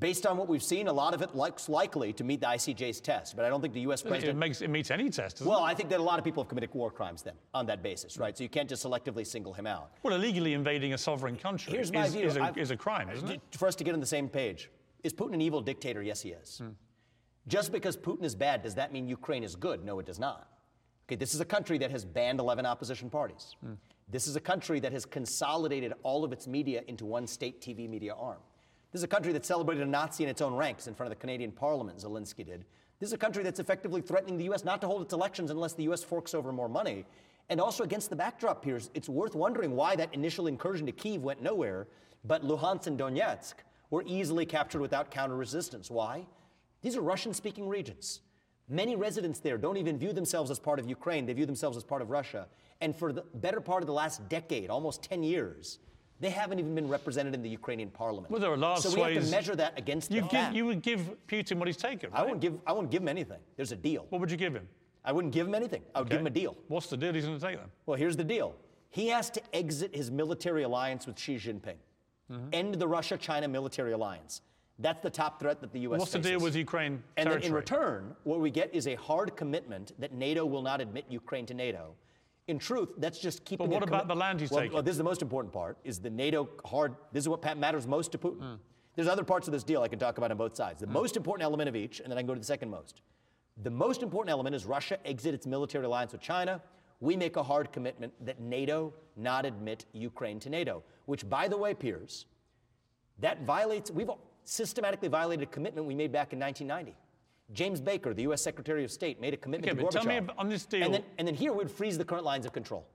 [0.00, 3.00] Based on what we've seen, a lot of it looks likely to meet the ICJ's
[3.00, 4.02] test, but I don't think the U.S.
[4.02, 4.36] president.
[4.36, 5.68] It, makes, it meets any test, Well, it?
[5.68, 8.18] I think that a lot of people have committed war crimes then on that basis,
[8.18, 8.36] right?
[8.36, 9.92] So you can't just selectively single him out.
[10.02, 13.40] Well, illegally invading a sovereign country is, is, a, is a crime, isn't it?
[13.52, 14.68] For us to get on the same page,
[15.04, 16.02] is Putin an evil dictator?
[16.02, 16.58] Yes, he is.
[16.58, 16.70] Hmm.
[17.46, 19.84] Just because Putin is bad, does that mean Ukraine is good?
[19.84, 20.48] No, it does not.
[21.06, 23.54] Okay, this is a country that has banned 11 opposition parties.
[23.60, 23.74] Hmm.
[24.10, 27.88] This is a country that has consolidated all of its media into one state TV
[27.88, 28.38] media arm.
[28.94, 31.18] This is a country that celebrated a Nazi in its own ranks in front of
[31.18, 32.64] the Canadian Parliament, Zelensky did.
[33.00, 34.64] This is a country that's effectively threatening the U.S.
[34.64, 36.04] not to hold its elections unless the U.S.
[36.04, 37.04] forks over more money.
[37.48, 41.22] And also against the backdrop, Piers, it's worth wondering why that initial incursion to Kiev
[41.24, 41.88] went nowhere,
[42.24, 43.54] but Luhansk and Donetsk
[43.90, 45.90] were easily captured without counter resistance.
[45.90, 46.24] Why?
[46.82, 48.20] These are Russian speaking regions.
[48.68, 51.82] Many residents there don't even view themselves as part of Ukraine, they view themselves as
[51.82, 52.46] part of Russia.
[52.80, 55.80] And for the better part of the last decade, almost 10 years,
[56.20, 58.30] they haven't even been represented in the Ukrainian parliament.
[58.30, 60.66] Well, there are large so we have to measure that against you the give, You
[60.66, 62.10] would give Putin what he's taken.
[62.10, 62.20] Right?
[62.20, 62.58] I won't give.
[62.66, 63.40] I won't give him anything.
[63.56, 64.06] There's a deal.
[64.10, 64.68] What would you give him?
[65.04, 65.82] I wouldn't give him anything.
[65.94, 66.14] I would okay.
[66.14, 66.56] give him a deal.
[66.68, 67.68] What's the deal he's going to take then?
[67.84, 68.54] Well, here's the deal.
[68.88, 71.74] He has to exit his military alliance with Xi Jinping,
[72.30, 72.48] mm-hmm.
[72.52, 74.40] end the Russia-China military alliance.
[74.78, 75.98] That's the top threat that the U.S.
[75.98, 76.24] What's faces.
[76.24, 77.02] the deal with Ukraine?
[77.16, 80.80] And then in return, what we get is a hard commitment that NATO will not
[80.80, 81.94] admit Ukraine to NATO.
[82.46, 83.66] In truth, that's just keeping.
[83.66, 84.74] But what about the land he's well, taking?
[84.74, 86.94] Well, this is the most important part: is the NATO hard.
[87.12, 88.40] This is what matters most to Putin.
[88.40, 88.58] Mm.
[88.96, 90.80] There's other parts of this deal I can talk about on both sides.
[90.80, 90.92] The mm.
[90.92, 93.00] most important element of each, and then I can go to the second most.
[93.62, 96.60] The most important element is Russia exit its military alliance with China.
[97.00, 101.56] We make a hard commitment that NATO not admit Ukraine to NATO, which, by the
[101.56, 102.26] way, Piers,
[103.20, 103.90] that violates.
[103.90, 104.10] We've
[104.44, 106.96] systematically violated a commitment we made back in 1990.
[107.52, 108.42] James Baker, the U.S.
[108.42, 110.02] Secretary of State, made a commitment okay, to Gorbachev.
[110.02, 110.82] Tell me on this deal.
[110.82, 112.86] And then, and then here we'd freeze the current lines of control.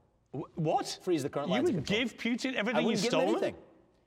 [0.56, 1.00] What?
[1.04, 2.00] Freeze the current you lines of control.
[2.00, 3.30] You would give Putin everything he's give stolen?
[3.30, 3.56] Him anything.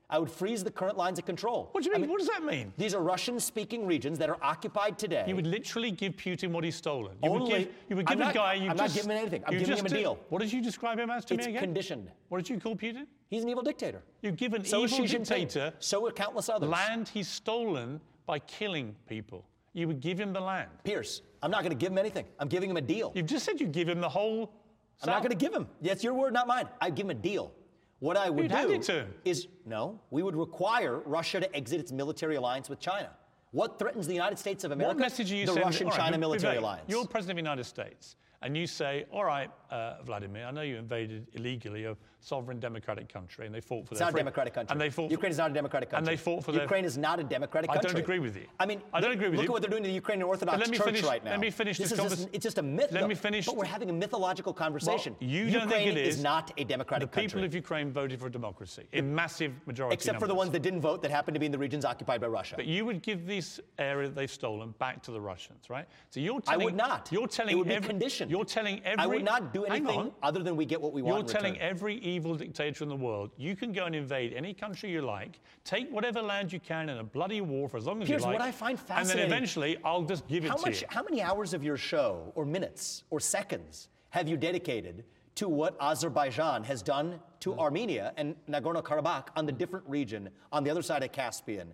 [0.09, 1.69] I would freeze the current lines of control.
[1.71, 2.01] What do you mean?
[2.01, 2.71] I mean what does that mean?
[2.77, 5.23] These are Russian-speaking regions that are occupied today.
[5.27, 7.17] You would literally give Putin what he's stolen.
[7.23, 8.53] You Only, would give, you would give I'm a not, guy.
[8.53, 9.43] You I'm just, not giving him anything.
[9.47, 10.19] I'm giving him a deal.
[10.29, 11.63] What did you describe him as to it's me again?
[11.63, 12.11] conditioned.
[12.29, 13.07] What did you call Putin?
[13.29, 14.03] He's an evil dictator.
[14.21, 15.73] You give an so evil dictator.
[15.79, 16.69] So are countless others.
[16.69, 19.45] Land he's stolen by killing people.
[19.73, 20.69] You would give him the land.
[20.83, 22.25] Piers, I'm not going to give him anything.
[22.39, 23.11] I'm giving him a deal.
[23.15, 24.53] You've just said you give him the whole.
[25.01, 25.67] I'm not going to give him.
[25.81, 26.69] That's your word, not mine.
[26.79, 27.51] I give him a deal.
[27.99, 32.35] What I would You'd do is no, we would require Russia to exit its military
[32.35, 33.09] alliance with China.
[33.51, 34.95] What threatens the United States of America?
[34.95, 35.67] What message are you the sending?
[35.67, 36.85] Russian-China right, military alliance.
[36.87, 40.63] You're president of the United States, and you say, "All right, uh, Vladimir, I know
[40.63, 41.85] you invaded illegally
[42.23, 44.71] sovereign democratic country, and they fought for it's their not a democratic country.
[44.71, 45.11] And they fought.
[45.11, 45.97] Ukraine is not a democratic country.
[45.97, 46.87] And they fought for Ukraine their.
[46.87, 47.89] is not a democratic country.
[47.89, 48.45] I don't agree with you.
[48.59, 49.49] I mean, I don't agree with look you.
[49.49, 51.31] at what they're doing to the Ukrainian Orthodox let me Church finish- right now.
[51.31, 52.91] let me finish this this is just, It's just a myth.
[52.91, 53.07] Let though.
[53.07, 55.15] me finish- But we're having a mythological conversation.
[55.19, 56.17] Well, you Ukraine don't think it is.
[56.17, 57.27] is not a democratic the country.
[57.27, 59.93] The people of Ukraine voted for democracy in massive majority.
[59.93, 62.21] Except for the ones that didn't vote that happened to be in the regions occupied
[62.21, 62.55] by Russia.
[62.55, 65.87] But you would give this area that they've stolen back to the Russians, right?
[66.09, 66.61] So you're telling.
[66.61, 67.09] I would not.
[67.11, 68.31] You're telling it would be every, conditioned.
[68.31, 69.03] You're telling every.
[69.03, 71.27] I would not do anything other than we get what we want.
[71.27, 74.91] You're telling every evil dictator in the world, you can go and invade any country
[74.91, 78.07] you like, take whatever land you can in a bloody war for as long as
[78.07, 78.39] Here's you like.
[78.39, 79.23] what I find fascinating.
[79.23, 80.87] And then eventually, I'll just give it how to much, you.
[80.89, 85.03] How many hours of your show, or minutes, or seconds, have you dedicated
[85.35, 87.59] to what Azerbaijan has done to Hmm.
[87.59, 91.73] Armenia and Nagorno-Karabakh on the different region on the other side of Caspian?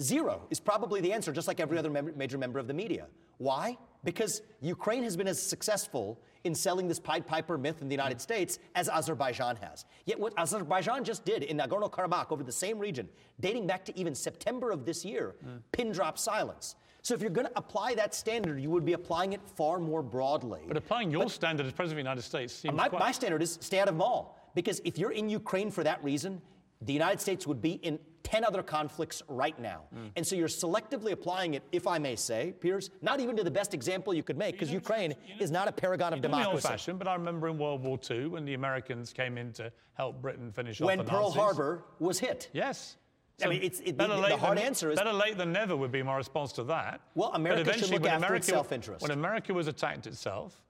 [0.00, 3.06] Zero is probably the answer, just like every other mem- major member of the media.
[3.38, 3.76] Why?
[4.04, 8.20] Because Ukraine has been as successful in selling this Pied Piper myth in the United
[8.20, 9.84] States as Azerbaijan has.
[10.06, 13.08] Yet what Azerbaijan just did in Nagorno-Karabakh over the same region,
[13.40, 15.34] dating back to even September of this year,
[15.72, 16.76] pin drop silence.
[17.02, 20.02] So if you're going to apply that standard, you would be applying it far more
[20.02, 20.60] broadly.
[20.66, 23.00] But applying your standard as President of the United States seems my, quite...
[23.00, 24.36] my standard is stay out of them all.
[24.54, 26.40] Because if you're in Ukraine for that reason,
[26.82, 27.98] the United States would be in
[28.30, 29.84] 10 other conflicts right now.
[29.94, 30.10] Mm.
[30.16, 33.50] And so you're selectively applying it, if I may say, Piers, not even to the
[33.50, 36.52] best example you could make, because Ukraine you know, is not a paragon of democracy.
[36.52, 39.72] old fashioned, but I remember in World War II when the Americans came in to
[39.94, 42.50] help Britain finish when off the Pearl Harbor was hit.
[42.52, 42.96] Yes.
[43.38, 45.76] So I mean, it's, it, the, the, hard than, answer is better late than never
[45.76, 47.00] would be my response to that.
[47.14, 49.00] Well, America should look after America, its self-interest.
[49.00, 50.60] When America was attacked itself,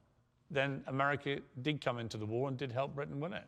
[0.51, 3.45] then America did come into the war and did help Britain win it.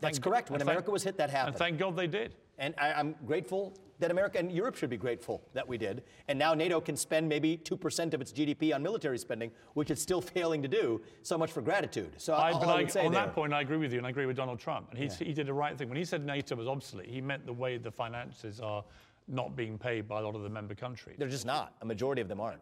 [0.00, 0.50] That's correct.
[0.50, 1.54] When America was hit, that happened.
[1.54, 2.36] And thank God they did.
[2.58, 6.02] And I, am grateful that America and Europe should be grateful that we did.
[6.28, 10.02] And now NATO can spend maybe 2% of its GDP on military spending, which it's
[10.02, 11.00] still failing to do.
[11.22, 12.12] So much for gratitude.
[12.16, 13.24] So I, but I, I on there.
[13.24, 14.88] that point, I agree with you, and I agree with Donald Trump.
[14.90, 15.28] And he, yeah.
[15.28, 15.88] he did the right thing.
[15.88, 18.84] When he said NATO was obsolete, he meant the way the finances are
[19.26, 21.16] not being paid by a lot of the member countries.
[21.18, 21.74] They're just not.
[21.80, 22.60] A majority of them aren't.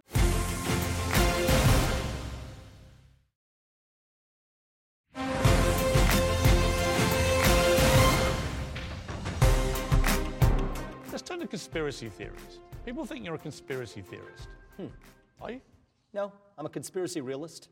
[11.52, 12.60] Conspiracy theories.
[12.86, 14.48] People think you're a conspiracy theorist.
[14.78, 14.86] Hmm.
[15.38, 15.60] Are you?
[16.14, 17.68] No, I'm a conspiracy realist.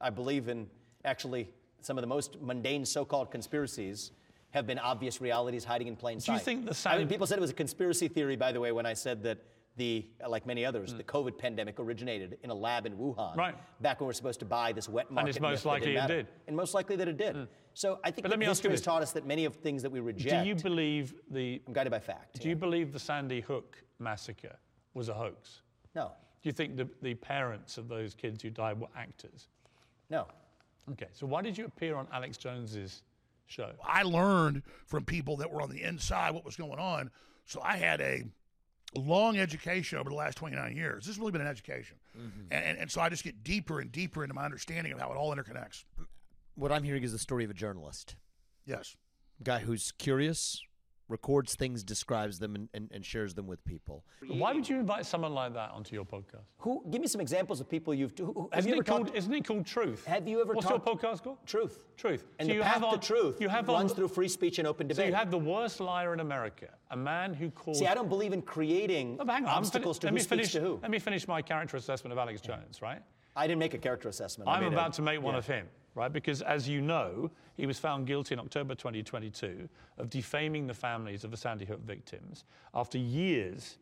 [0.00, 0.66] I believe in
[1.04, 1.48] actually
[1.80, 4.10] some of the most mundane so called conspiracies
[4.50, 6.32] have been obvious realities hiding in plain sight.
[6.32, 8.58] Do you think the I mean, people said it was a conspiracy theory, by the
[8.58, 9.38] way, when I said that
[9.76, 10.98] the, like many others, mm.
[10.98, 13.36] the COVID pandemic originated in a lab in Wuhan.
[13.36, 13.54] Right.
[13.80, 15.20] Back when we were supposed to buy this wet market.
[15.20, 16.26] And it's most likely it did.
[16.46, 17.36] And most likely that it did.
[17.36, 17.48] Mm.
[17.74, 20.00] So I think that history has taught us that many of the things that we
[20.00, 20.42] reject.
[20.42, 21.62] Do you believe the?
[21.66, 22.40] I'm guided by fact.
[22.40, 22.50] Do yeah.
[22.50, 24.56] you believe the Sandy Hook massacre
[24.92, 25.62] was a hoax?
[25.94, 26.12] No.
[26.42, 29.48] Do you think the, the parents of those kids who died were actors?
[30.08, 30.26] No.
[30.92, 33.02] Okay, so why did you appear on Alex Jones's
[33.46, 33.70] show?
[33.84, 37.10] I learned from people that were on the inside what was going on.
[37.44, 38.24] So I had a
[38.94, 41.04] long education over the last 29 years.
[41.04, 41.96] This has really been an education.
[42.18, 42.40] Mm-hmm.
[42.50, 45.10] And, and, and so I just get deeper and deeper into my understanding of how
[45.10, 45.84] it all interconnects.
[46.54, 48.16] What I'm hearing is the story of a journalist.
[48.66, 48.96] Yes.
[49.42, 50.62] Guy who's curious,
[51.10, 54.04] records things, describes them, and, and, and, shares them with people.
[54.28, 56.44] Why would you invite someone like that onto your podcast?
[56.58, 56.84] Who?
[56.90, 58.16] Give me some examples of people you've.
[58.16, 59.06] Who, have isn't you ever it called?
[59.06, 60.06] Talked, isn't it called Truth?
[60.06, 60.54] Have you ever?
[60.54, 61.38] What's talked, your podcast called?
[61.46, 61.84] Truth.
[61.96, 62.24] Truth.
[62.38, 64.86] And so the path to truth you have runs on, through free speech and open
[64.86, 65.04] debate.
[65.04, 67.78] So you have the worst liar in America, a man who calls.
[67.78, 70.52] See, I don't believe in creating oh, hang on, obstacles fin- to who finish, speaks
[70.52, 70.78] to who.
[70.82, 73.02] Let me finish my character assessment of Alex Jones, right?
[73.36, 74.50] I didn't make a character assessment.
[74.50, 75.38] I'm about a, to make one yeah.
[75.38, 76.12] of him right?
[76.12, 81.24] Because as you know, he was found guilty in October 2022 of defaming the families
[81.24, 83.78] of the Sandy Hook victims after years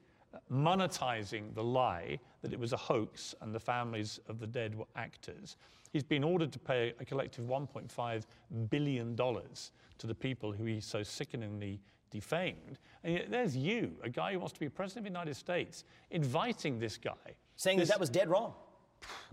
[0.52, 4.84] monetizing the lie that it was a hoax and the families of the dead were
[4.96, 5.56] actors.
[5.92, 8.22] He's been ordered to pay a collective $1.5
[8.68, 12.78] billion to the people who he so sickeningly defamed.
[13.04, 15.84] And yet there's you, a guy who wants to be president of the United States,
[16.10, 17.12] inviting this guy.
[17.56, 18.54] Saying this, that that was dead wrong.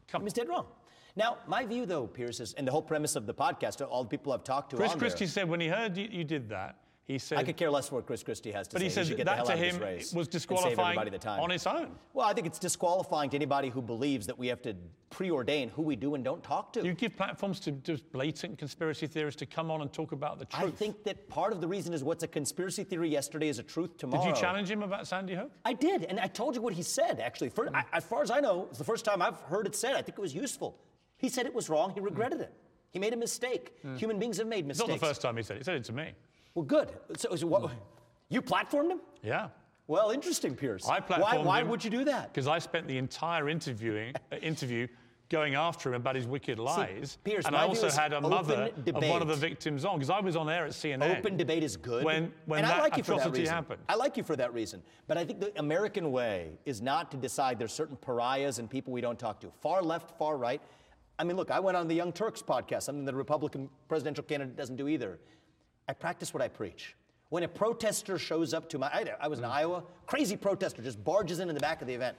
[0.07, 0.21] Come.
[0.21, 0.65] It was dead wrong.
[1.17, 4.09] Now, my view, though, Piers, is, and the whole premise of the podcast, all the
[4.09, 6.75] people I've talked to Chris Christie there, said when he heard you, you, did that,
[7.05, 7.37] he said...
[7.37, 8.85] I could care less what Chris Christie has to but say.
[8.85, 9.79] But he said he that to him
[10.13, 11.91] was disqualifying on its own.
[12.13, 14.75] Well, I think it's disqualifying to anybody who believes that we have to
[15.09, 16.83] preordain who we do and don't talk to.
[16.83, 20.45] You give platforms to just blatant conspiracy theorists to come on and talk about the
[20.45, 20.73] truth.
[20.73, 23.63] I think that part of the reason is what's a conspiracy theory yesterday is a
[23.63, 24.25] truth tomorrow.
[24.25, 25.51] Did you challenge him about Sandy Hook?
[25.63, 27.51] I did, and I told you what he said, actually.
[27.51, 27.75] For, mm.
[27.75, 29.93] I, as far as I know, it's the first time I've heard it said.
[29.93, 30.77] I think it was useful.
[31.17, 31.91] He said it was wrong.
[31.93, 32.43] He regretted mm.
[32.43, 32.53] it.
[32.91, 33.73] He made a mistake.
[33.85, 33.97] Mm.
[33.97, 34.87] Human beings have made mistakes.
[34.87, 35.59] Not the first time he said it.
[35.59, 36.13] He said it to me.
[36.53, 36.89] Well, good.
[37.17, 37.71] So, so what,
[38.29, 39.01] you platformed him?
[39.21, 39.49] Yeah.
[39.87, 40.87] Well, interesting, Piers.
[40.89, 42.33] I platformed why, why him would you do that?
[42.33, 44.87] Because I spent the entire interviewing uh, interview
[45.29, 47.17] going after him about his wicked lies.
[47.23, 50.19] Piers, and I also had a mother of one of the victims on because I
[50.19, 51.17] was on air at CNN.
[51.17, 52.03] Open debate is good.
[52.03, 53.55] When, when and that I like you for atrocity that reason.
[53.55, 53.81] happened.
[53.89, 54.83] I like you for that reason.
[55.07, 58.93] But I think the American way is not to decide there's certain pariahs and people
[58.93, 59.51] we don't talk to.
[59.61, 60.61] Far left, far right.
[61.17, 64.55] I mean, look, I went on the Young Turks podcast, something the Republican presidential candidate
[64.57, 65.19] doesn't do either.
[65.87, 66.95] I practice what I preach.
[67.29, 69.51] When a protester shows up to my, I, I was in mm.
[69.51, 72.17] Iowa, crazy protester just barges in in the back of the event.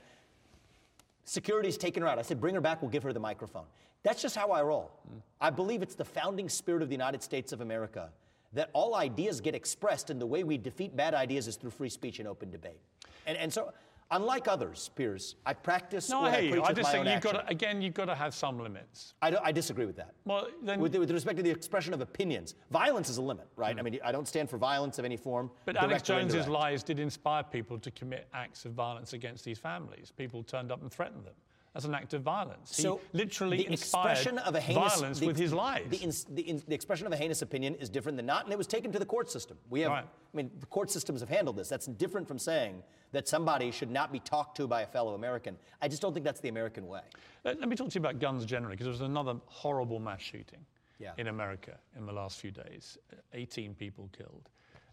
[1.25, 2.19] Security's taking her out.
[2.19, 3.65] I said, bring her back, we'll give her the microphone.
[4.03, 4.93] That's just how I roll.
[5.09, 5.21] Mm.
[5.41, 8.11] I believe it's the founding spirit of the United States of America
[8.53, 11.91] that all ideas get expressed, and the way we defeat bad ideas is through free
[11.91, 12.81] speech and open debate.
[13.27, 13.73] And, and so
[14.13, 17.33] Unlike others, Piers, I practice no, what I, I preach I just think you've got
[17.33, 19.15] to, again, you've got to have some limits.
[19.21, 20.15] I, I disagree with that.
[20.25, 23.75] Well, then, with, with, respect to the expression of opinions, violence is a limit, right?
[23.75, 23.81] Mm.
[23.81, 25.51] I mean, I don't stand for violence of any form.
[25.65, 30.13] But Alex Jones's lies did inspire people to commit acts of violence against these families.
[30.17, 31.35] People turned up and threatened them.
[31.77, 32.75] As an act of violence.
[32.75, 35.85] So he literally the inspired expression of a heinous, violence the- with his lies.
[35.91, 38.57] The, ins- the, the expression of a heinous opinion is different than not, and it
[38.59, 39.59] was taken to the court system.
[39.69, 40.05] We have, Right.
[40.05, 41.69] I mean, the court systems have handled this.
[41.69, 45.57] That's different from saying that somebody should not be talked to by a fellow American.
[45.83, 47.03] I just don't think that's the American way.
[47.45, 50.23] Let, let me talk to you about guns generally, because there was another horrible mass
[50.23, 50.65] shooting
[50.99, 51.13] Yeah.
[51.19, 52.97] in America in the last few days.
[53.35, 54.49] 18 people killed.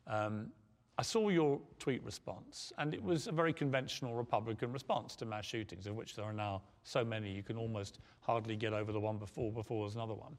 [0.07, 0.51] Um,
[0.97, 5.45] I saw your tweet response, and it was a very conventional Republican response to mass
[5.45, 8.99] shootings, of which there are now so many you can almost hardly get over the
[8.99, 10.38] one before before there's another one.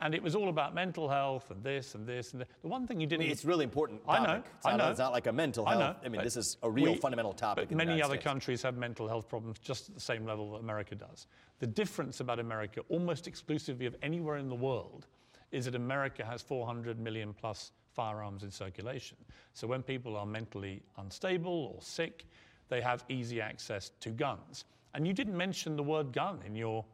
[0.00, 2.44] And it was all about mental health and this and this and.
[2.62, 4.90] The one thing you didn't mean, it's really important I know, It's I not, know.
[4.90, 5.76] It's not like a mental health.
[5.76, 7.64] I know, I mean, this is a real we- fundamental topic.
[7.68, 8.24] But in the many other States.
[8.24, 11.26] countries have mental health problems just at the same level that America does.
[11.58, 15.06] The difference about America, almost exclusively of anywhere in the world,
[15.50, 19.16] is that America has 400 million plus firearms in circulation.
[19.54, 22.26] So when people are mentally unstable or sick,
[22.68, 24.64] they have easy access to guns.
[24.94, 26.84] And you didn't mention the word gun in your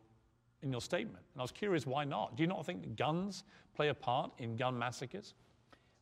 [0.62, 1.22] in your statement.
[1.34, 2.36] And I was curious why not?
[2.36, 3.44] Do you not think that guns
[3.76, 5.34] play a part in gun massacres?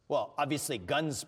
[0.06, 1.26] Well, obviously, guns,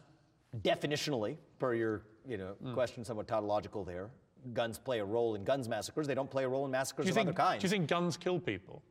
[0.62, 2.74] definitionally, per your you know Hmm.
[2.74, 4.08] question, somewhat tautological there,
[4.52, 6.06] guns play a role in guns massacres.
[6.06, 7.60] They don't play a role in massacres of think, other kinds.
[7.60, 8.82] do you think guns kill people?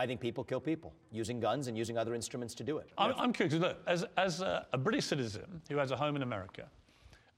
[0.00, 2.88] I think people kill people using guns and using other instruments to do it.
[2.96, 3.54] I'm, I'm curious.
[3.56, 6.64] Look, as, as a, a British citizen who has a home in America,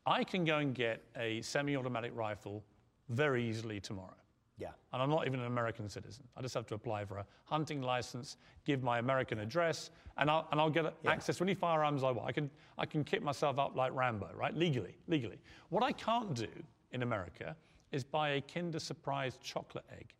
[0.06, 2.62] I can go and get a semi-automatic rifle
[3.08, 4.14] very easily tomorrow.
[4.58, 4.68] Yeah.
[4.92, 6.22] And I'm not even an American citizen.
[6.36, 10.46] I just have to apply for a hunting license, give my American address, and I'll,
[10.52, 12.28] and I'll get access to any firearms I want.
[12.28, 12.48] I can,
[12.78, 14.56] I can kit myself up like Rambo, right?
[14.56, 15.40] Legally, legally.
[15.70, 16.46] What I can't do
[16.92, 17.56] in America
[17.90, 20.14] is buy a Kinder Surprise chocolate egg.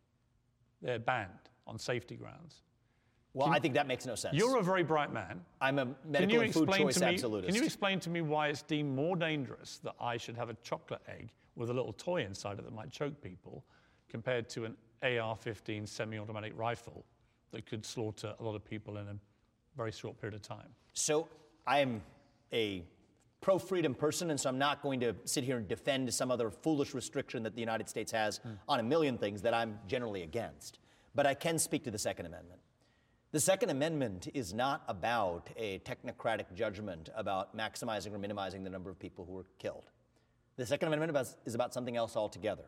[0.81, 1.29] They're banned
[1.67, 2.61] on safety grounds.
[3.33, 4.35] Well, I think that makes no sense.
[4.35, 5.41] You're a very bright man.
[5.59, 7.07] I'm a Can medical and food choice me?
[7.07, 7.47] absolutist.
[7.47, 10.53] Can you explain to me why it's deemed more dangerous that I should have a
[10.63, 13.63] chocolate egg with a little toy inside it that might choke people,
[14.07, 17.05] compared to an AR-15 semi-automatic rifle
[17.51, 19.15] that could slaughter a lot of people in a
[19.75, 20.69] very short period of time?
[20.93, 21.27] So
[21.65, 22.03] I am
[22.51, 22.83] a
[23.41, 26.51] pro freedom person, and so I'm not going to sit here and defend some other
[26.51, 28.51] foolish restriction that the United States has hmm.
[28.67, 30.77] on a million things that I'm generally against.
[31.15, 32.59] But I can speak to the Second Amendment.
[33.31, 38.89] The Second Amendment is not about a technocratic judgment about maximizing or minimizing the number
[38.89, 39.85] of people who were killed.
[40.55, 42.65] The Second Amendment is about something else altogether.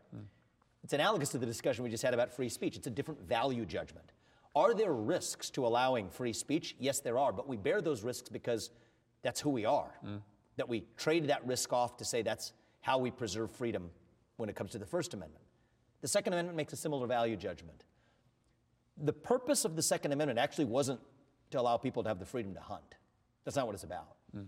[0.84, 2.76] It's analogous to the discussion we just had about free speech.
[2.78, 4.12] It's a different value judgment.
[4.56, 6.76] Are there risks to allowing free speech?
[6.80, 8.70] Yes, there are, but we bear those risks because
[9.22, 9.94] that's who we are.
[10.58, 13.90] That we trade that risk off to say that's how we preserve freedom
[14.38, 15.44] when it comes to the First Amendment.
[16.02, 17.84] The Second Amendment makes a similar value judgment.
[18.98, 21.00] The purpose of the Second Amendment actually wasn't
[21.52, 22.96] to allow people to have the freedom to hunt.
[23.44, 24.16] That's not what it's about.
[24.34, 24.44] Hmm.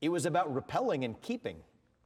[0.00, 1.56] It was about repelling and keeping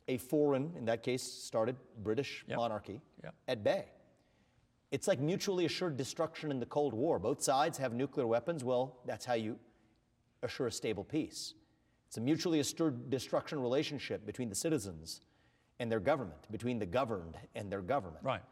[0.09, 2.57] a foreign, in that case, started British Yep.
[2.57, 3.35] monarchy Yep.
[3.49, 3.87] at bay.
[4.91, 7.19] It's like mutually assured destruction in the Cold War.
[7.19, 8.65] Both sides have nuclear weapons.
[8.65, 9.59] Well, that's how you
[10.43, 11.55] assure a stable peace.
[12.09, 15.21] It's a mutually assured destruction relationship between the citizens
[15.79, 18.25] and their government, between the governed and their government.
[18.25, 18.43] Right.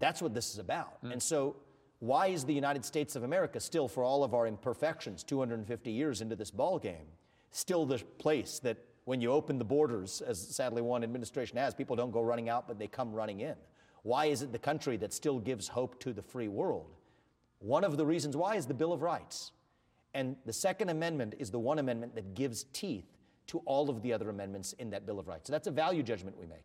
[0.00, 0.98] That's what this is about.
[1.00, 1.12] Hmm.
[1.12, 1.56] And so,
[2.00, 6.20] why is the United States of America still, for all of our imperfections, 250 years
[6.20, 7.06] into this ballgame,
[7.50, 11.96] still the place that when you open the borders, as sadly one administration has, people
[11.96, 13.56] don't go running out, but they come running in?
[14.02, 16.94] Why is it the country that still gives hope to the free world?
[17.58, 19.52] One of the reasons why is the Bill of Rights.
[20.14, 23.06] And the Second Amendment is the one amendment that gives teeth
[23.48, 25.48] to all of the other amendments in that Bill of Rights.
[25.48, 26.64] So that's a value judgment we make.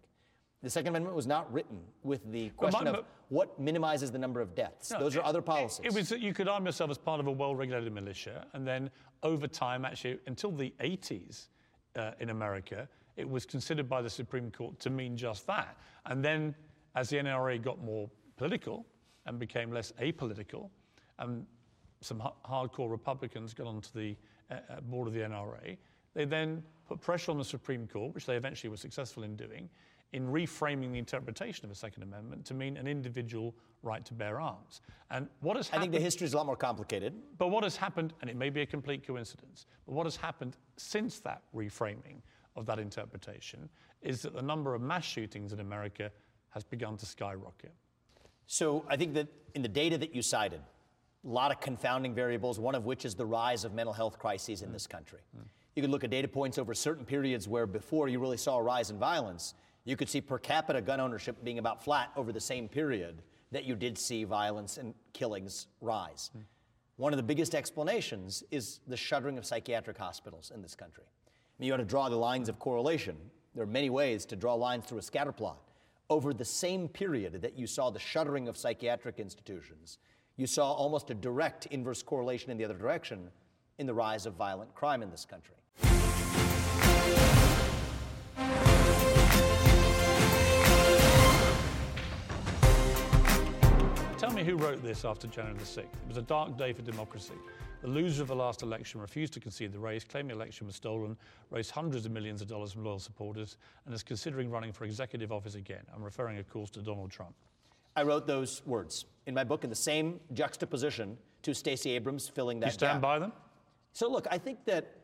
[0.64, 4.40] The Second Amendment was not written with the question my- of what minimizes the number
[4.40, 4.92] of deaths.
[4.92, 5.86] No, Those are it- other policies.
[5.86, 8.90] It, was that you could arm yourself as part of a well-regulated militia, and then
[9.24, 11.50] over time, actually, until the 80s
[11.98, 15.78] uh, in America, it was considered by the Supreme Court to mean just that.
[16.06, 16.56] And then,
[16.96, 18.86] as the NRA got more political
[19.26, 20.70] and became less apolitical,
[21.20, 21.46] and
[22.00, 24.16] some ha- hardcore Republicans got onto the
[24.50, 25.78] uh, uh, board of the NRA,
[26.14, 29.70] they then put pressure on the Supreme Court, which they eventually were successful in doing,
[30.14, 34.40] in reframing the interpretation of the Second Amendment to mean an individual right to bear
[34.40, 34.82] arms.
[35.12, 37.14] And what has I think the history is a lot more complicated.
[37.38, 40.56] But what has happened, and it may be a complete coincidence, but what has happened
[40.78, 42.22] since that reframing
[42.56, 43.68] of that interpretation
[44.02, 46.12] is that the number of mass shootings in America
[46.50, 47.74] has begun to skyrocket.
[48.46, 50.62] So I think that in the data that you cited,
[51.26, 54.62] a lot of confounding variables, one of which is the rise of mental health crises
[54.62, 55.20] in this country.
[55.36, 55.46] Mm.
[55.76, 58.62] You could look at data points over certain periods where before you really saw a
[58.62, 62.40] rise in violence, you could see per capita gun ownership being about flat over the
[62.40, 66.32] same period that you did see violence and killings rise.
[66.98, 71.04] One of the biggest explanations is the shuttering of psychiatric hospitals in this country.
[71.06, 73.16] I mean, you ought to draw the lines of correlation.
[73.54, 75.60] There are many ways to draw lines through a scatter plot.
[76.10, 79.98] over the same period that you saw the shuttering of psychiatric institutions,
[80.38, 83.30] you saw almost a direct inverse correlation in the other direction
[83.80, 85.56] in the rise of violent crime in this country.
[94.44, 95.78] Who wrote this after January the 6th.
[95.84, 97.34] It was a dark day for democracy.
[97.82, 100.76] The loser of the last election refused to concede the race, claimed the election was
[100.76, 101.16] stolen,
[101.50, 105.32] raised hundreds of millions of dollars from loyal supporters, and is considering running for executive
[105.32, 105.84] office again.
[105.96, 107.34] I'm referring, of course, to Donald Trump.
[107.96, 112.60] I wrote those words in my book in the same juxtaposition to Stacey Abrams filling
[112.62, 113.02] that You stand gap.
[113.02, 113.32] by them?
[113.94, 114.98] So look, I think that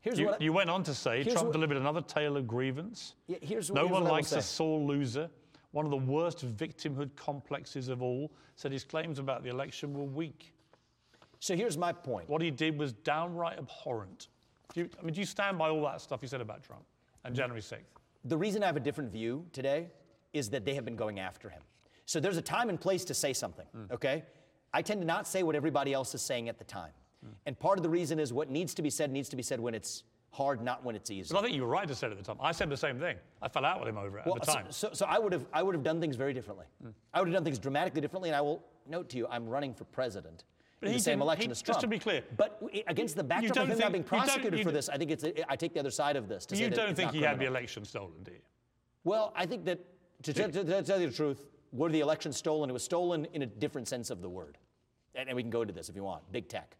[0.00, 2.46] here's You, what I, you went on to say Trump what- delivered another tale of
[2.46, 3.14] grievance.
[3.26, 5.28] Yeah, here's- no here's one likes a sore loser.
[5.72, 10.04] One of the worst victimhood complexes of all said his claims about the election were
[10.04, 10.54] weak.
[11.40, 12.28] so here's my point.
[12.28, 14.28] What he did was downright abhorrent.
[14.74, 16.84] Do you, I mean, do you stand by all that stuff you said about Trump
[17.24, 17.78] and January 6th?
[18.24, 19.88] The reason I have a different view today
[20.32, 21.62] is that they have been going after him.
[22.06, 23.90] So there's a time and place to say something, mm.
[23.90, 24.24] okay?
[24.72, 26.92] I tend to not say what everybody else is saying at the time.
[27.24, 27.32] Mm.
[27.46, 29.60] And part of the reason is what needs to be said needs to be said
[29.60, 31.32] when it's hard, not when it's easy.
[31.32, 32.36] But I think you were right to say it at the time.
[32.40, 33.16] I said the same thing.
[33.42, 34.66] I fell out with him over it Well, at the so- time.
[34.72, 36.66] So, so, I would have I would have done things very differently.
[36.82, 36.90] Hmm.
[37.12, 39.74] I would have done things dramatically differently, and I will note to you, I'm running
[39.74, 40.44] for president
[40.82, 41.76] in the same election he- as Trump.
[41.76, 44.70] just to be clear, but against the backdrop of him think- not being prosecuted for
[44.70, 46.46] this, I think it's I take the other side of this.
[46.46, 48.38] To you don't think he had the election stolen, do you?
[49.04, 49.80] Well, I think that
[50.22, 52.70] to, to- to tell you the truth, were the election stolen?
[52.70, 54.56] It was stolen in a different sense of the word,
[55.14, 56.22] and, and we can go into this if you want.
[56.32, 56.76] Big tech.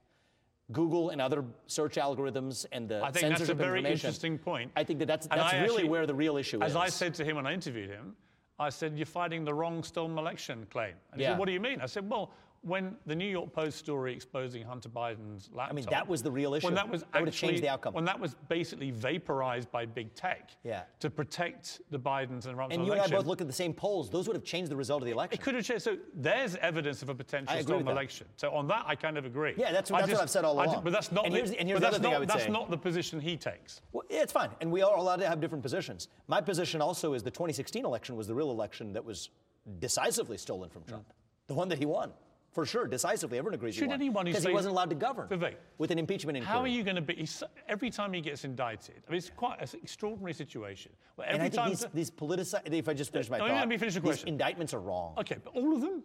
[0.73, 4.71] Google and other search algorithms and the I think that's a very interesting point.
[4.77, 6.77] I think that that's, that's really actually- where the real issue As is.
[6.77, 8.14] As I said to him when I interviewed him,
[8.59, 10.95] I said, You're fighting the wrong stolen election claim.
[11.12, 11.31] And he Yeah.
[11.33, 11.81] said, What do you mean?
[11.81, 15.72] I said, Well, when the New York Post story exposing Hunter Biden's laptop.
[15.72, 16.66] I mean, that was the real issue.
[16.66, 17.94] When that was That would've changed the outcome.
[17.94, 20.82] When that was basically vaporized by big tech Yeah.
[21.00, 23.72] to protect the Bidens and Trump's and you and I both looked at the same
[23.72, 24.11] polls.
[24.11, 25.38] Those would have changed the result of the election.
[25.38, 25.84] It could have changed.
[25.84, 27.92] So there's evidence of a potential I agree stolen with that.
[28.00, 28.26] election.
[28.36, 29.54] So on that, I kind of agree.
[29.56, 30.82] Yeah, that's- that's what I've said all along.
[30.82, 31.24] but that's not.
[31.24, 32.50] And the, here's the- and here's the that's other thing not, I would that's say.
[32.50, 33.80] not the position he takes.
[33.92, 36.09] Well, yeah, it's fine, and we are allowed to have different positions.
[36.26, 39.30] My position also is the 2016 election was the real election that was
[39.78, 41.12] decisively stolen from Trump, mm.
[41.46, 42.12] the one that he won.
[42.59, 43.38] For sure, decisively.
[43.38, 46.52] Everyone agrees Should anyone Because he wasn't allowed to govern Vivek, with an impeachment inquiry.
[46.56, 47.24] How are you going to be?
[47.68, 50.90] Every time he gets indicted, I mean, it's quite an extraordinary situation.
[51.14, 51.90] Where And every I think time.
[51.94, 54.09] these, these politicized, if I just finish my No, thought, let me finish the these
[54.09, 54.28] question.
[54.30, 55.14] indictments are wrong.
[55.18, 56.02] okay, but all of them.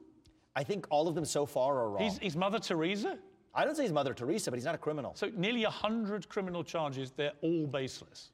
[0.56, 2.04] I think all of them so far are wrong.
[2.04, 3.18] He's, he's Mother Teresa.
[3.56, 5.14] I don't say he's Mother Teresa, but he's not a criminal.
[5.16, 7.10] So nearly hundred criminal charges.
[7.18, 8.30] They're all baseless.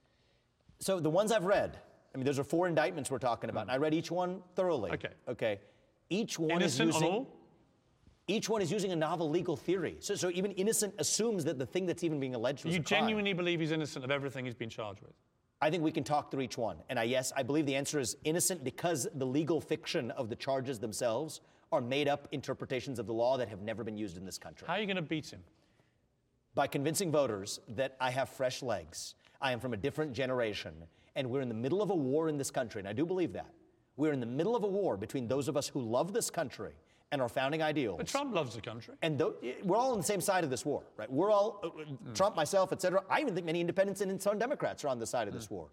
[0.79, 1.77] So the ones I've read,
[2.13, 4.91] I mean, those are four indictments we're talking about, and I read each one thoroughly.
[4.91, 5.13] Okay.
[5.29, 5.61] Okay.
[6.09, 7.15] Each one Innocent is on using.
[7.17, 7.38] all.
[8.29, 9.97] Each one is using a novel legal theory.
[10.01, 13.33] So, so even innocent assumes that the thing that's even being alleged was You genuinely
[13.33, 15.13] believe he's innocent of everything he's been charged with.
[15.59, 16.77] I think we can talk through each one.
[16.89, 20.35] And I, yes, I believe the answer is innocent because the legal fiction of the
[20.35, 24.25] charges themselves are made up interpretations of the law that have never been used in
[24.25, 24.67] this country.
[24.67, 25.41] How are you going to beat him?
[26.53, 30.73] By convincing voters that I have fresh legs, I am from a different generation,
[31.15, 33.33] and we're in the middle of a war in this country, and I do believe
[33.33, 33.49] that.
[33.97, 36.73] We're in the middle of a war between those of us who love this country
[37.11, 37.97] and our founding ideals.
[37.97, 38.93] But Trump loves the country.
[39.01, 41.11] And tho- we're all on the same side of this war, right?
[41.11, 43.03] We're all, uh, uh, Trump, myself, et cetera.
[43.09, 45.69] I even think many independents and some Democrats are on the side of this war.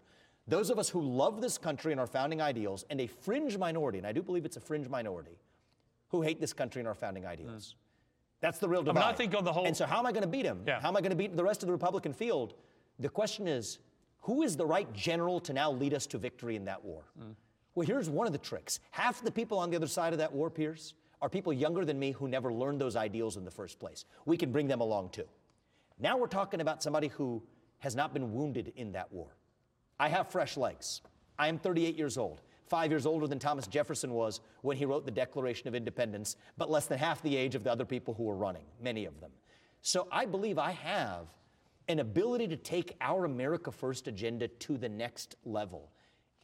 [0.47, 3.97] Those of us who love this country and our founding ideals, and a fringe minority,
[3.97, 5.37] and I do believe it's a fringe minority,
[6.09, 7.75] who hate this country and our founding ideals.
[8.39, 9.13] That's the real mean, divide.
[9.13, 10.63] I think on the whole- And so, how am I going to beat him?
[10.65, 10.79] Yeah.
[10.79, 12.53] How am I going to beat the rest of the Republican field?
[12.99, 13.79] The question is,
[14.21, 17.03] who is the right general to now lead us to victory in that war?
[17.75, 18.79] Well, here's one of the tricks.
[18.91, 21.97] Half the people on the other side of that war, Piers, are people younger than
[21.97, 24.05] me who never learned those ideals in the first place.
[24.25, 25.27] We can bring them along too.
[25.99, 27.41] Now we're talking about somebody who
[27.79, 29.35] has not been wounded in that war.
[29.99, 31.01] I have fresh legs.
[31.39, 35.05] I am 38 years old, five years older than Thomas Jefferson was when he wrote
[35.05, 38.23] the Declaration of Independence, but less than half the age of the other people who
[38.23, 39.31] were running, many of them.
[39.81, 41.27] So I believe I have
[41.87, 45.89] an ability to take our America First agenda to the next level.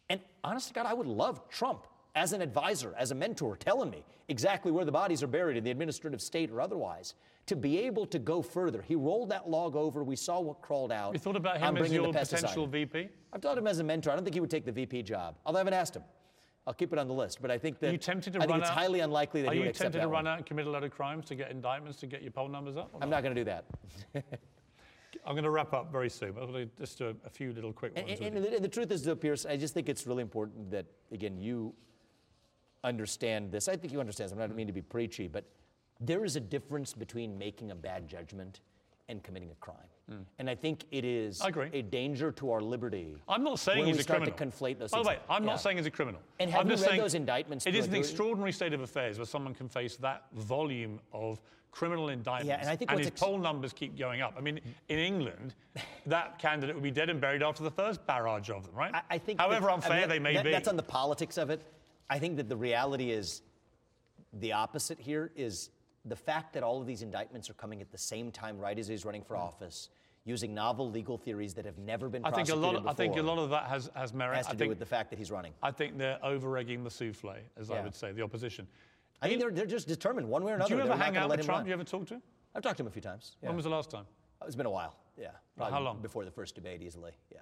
[0.10, 1.86] And honest to God, I would love Trump
[2.16, 5.64] as an advisor, as a mentor, telling me exactly where the bodies are buried in
[5.64, 7.16] the administrative state or otherwise,
[7.48, 8.82] to be able to go further.
[8.82, 10.04] He rolled that log over.
[10.04, 11.14] We saw what crawled out.
[11.14, 13.10] You thought about I'm him as bringing your potential VP?
[13.34, 14.12] I've thought of him as a mentor.
[14.12, 15.36] I don't think he would take the VP job.
[15.46, 16.04] Although I haven't asked him.
[16.66, 17.42] I'll keep it on the list.
[17.42, 18.78] But I think that Are you tempted to I think run it's out?
[18.78, 20.28] highly unlikely that Are he would you tempted to run one.
[20.28, 22.78] out and commit a lot of crimes to get indictments to get your poll numbers
[22.78, 22.90] up?
[22.94, 23.18] I'm not?
[23.18, 23.66] not going to do that.
[25.26, 26.36] I'm going to wrap up very soon.
[26.42, 28.08] I'm just do a, a few little quick ones.
[28.10, 30.72] and- with and the, the truth is, though, Piers, I just think it's really important
[30.72, 31.74] that, again, you
[32.84, 33.68] understand this.
[33.68, 34.38] I think you understand this.
[34.38, 35.46] I don't mean to be preachy, but
[36.00, 38.60] there is a difference between making a bad judgment
[39.10, 39.78] and committing a crime.
[40.10, 40.16] Hmm.
[40.40, 43.16] And I think it is a danger to our liberty.
[43.28, 44.38] I'm not saying when he's we a start criminal.
[44.38, 45.20] to conflate those By the way.
[45.30, 45.52] I'm Yeah.
[45.52, 46.22] not saying he's a criminal.
[46.40, 48.82] And have I'm you just read saying those indictments It is an extraordinary state of
[48.82, 51.40] affairs where someone can face that volume of
[51.72, 52.48] criminal indictments.
[52.50, 54.36] Yeah, and I think and his ex- poll numbers keep going up.
[54.38, 54.60] I mean,
[54.90, 55.56] in England,
[56.06, 58.94] that candidate would be dead and buried after the first barrage of them, right?
[58.94, 60.52] I, I think However that- I unfair mean, they may that- be.
[60.52, 61.62] That's on the politics of it.
[62.14, 63.42] I think that the reality is
[64.34, 65.72] the opposite here is
[66.06, 68.88] the fact that all of these indictments are coming at the same time right as
[68.88, 69.48] he's running for mm-hmm.
[69.48, 69.90] office,
[70.24, 72.76] using novel legal theories that have never been I think a lot.
[72.76, 72.86] Of.
[72.86, 74.38] I think a lot of that has has merit.
[74.38, 75.54] has to I do think, with the fact that he's running.
[75.64, 78.68] I think they're over egging the souffle, as I would say, the opposition.
[79.20, 80.70] I think they're, they're just determined one way or another.
[80.70, 81.50] Do you ever hang out with Trump?
[81.50, 81.64] run.
[81.64, 82.22] Do you ever talk to him?
[82.54, 83.38] I've talked to him a few times.
[83.42, 83.50] Yeah.
[83.50, 84.06] When was the last time?
[84.46, 84.96] It's been a while.
[85.18, 85.32] Yeah.
[85.58, 86.00] how long?
[86.00, 87.14] Before the first debate, easily.
[87.32, 87.40] Yeah.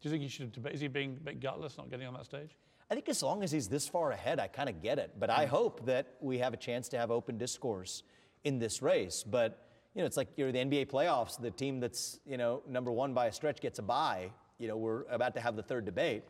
[0.00, 0.74] Do you think he should debate?
[0.74, 2.54] Is he being a bit gutless, not getting on that stage?
[2.94, 5.14] I think as long as he's this far ahead, I kind of get it.
[5.18, 5.28] But.
[5.28, 5.56] I mm-hmm.
[5.56, 8.04] hope that we have a chance to have open discourse
[8.44, 9.24] in this race.
[9.28, 9.66] But
[9.96, 11.40] you know, it's like you're the NBA playoffs.
[11.40, 14.30] The team that's you know number one by a stretch gets a bye.
[14.60, 16.22] You know, we're about to have the third debate.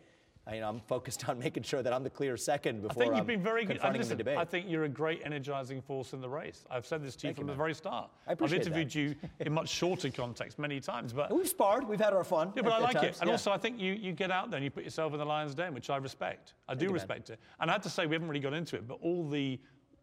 [0.47, 3.03] I, you know, I'm focused on making sure that I'm the clear second I before
[3.03, 3.81] think you've I'm been very good.
[3.83, 4.37] listen, the debate.
[4.37, 6.65] I think you're a great energizing force in the race.
[6.71, 7.59] I've said this to you Thank you, from the man.
[7.59, 8.11] very start.
[8.27, 8.95] I have interviewed that.
[8.95, 11.89] you in much shorter context many times, but We've sparred.
[11.89, 12.53] We've had our fun.
[12.55, 13.19] yeah, but I like it.
[13.21, 13.33] And yeah.
[13.33, 15.55] also, I think you, you get out there and you put yourself in the lion's
[15.55, 16.55] den, which I respect.
[16.69, 16.95] I do you, man.
[16.95, 17.39] respect it.
[17.61, 19.59] And I have to say, we haven't really got into it, but all the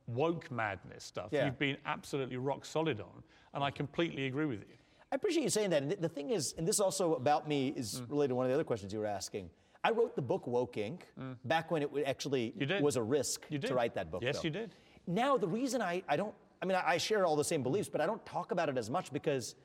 [0.07, 1.45] woke madness stuff Yeah.
[1.45, 3.23] you've been absolutely rock solid on,
[3.53, 4.75] and I completely agree with you.
[5.11, 5.83] I appreciate you saying that.
[5.83, 8.09] And the- the thing is, and this also about me is Mm.
[8.09, 9.49] related to one of the other questions you were asking.
[9.83, 10.99] I wrote the book Woke Inc.
[11.45, 12.77] back when it actually Mm.
[12.79, 14.21] You was a risk You to write that book.
[14.21, 14.45] Yes, Bill.
[14.45, 14.75] you did.
[15.07, 17.89] Now, the reason I, I don't, I mean, I, I share all the same beliefs,
[17.89, 19.55] but I don't talk about it as much because,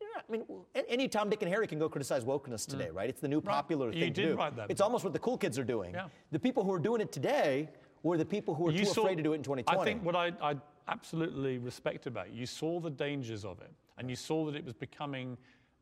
[0.00, 0.44] you I mean,
[0.88, 3.08] any Tom, Dick, and Harry can go criticize wokeness today, right?
[3.08, 3.94] It's the new popular Mm.
[3.94, 4.36] You thing to did do.
[4.36, 4.84] write that It's book.
[4.86, 5.94] almost what the cool kids are doing.
[5.94, 6.08] Yeah.
[6.30, 7.70] The people who are doing it today
[8.02, 9.80] were the people who were too afraid to do it in 2020.
[9.80, 10.56] I think what I, I
[10.88, 14.64] absolutely respect about you, you saw the dangers of it, and you saw that it
[14.64, 15.38] was becoming,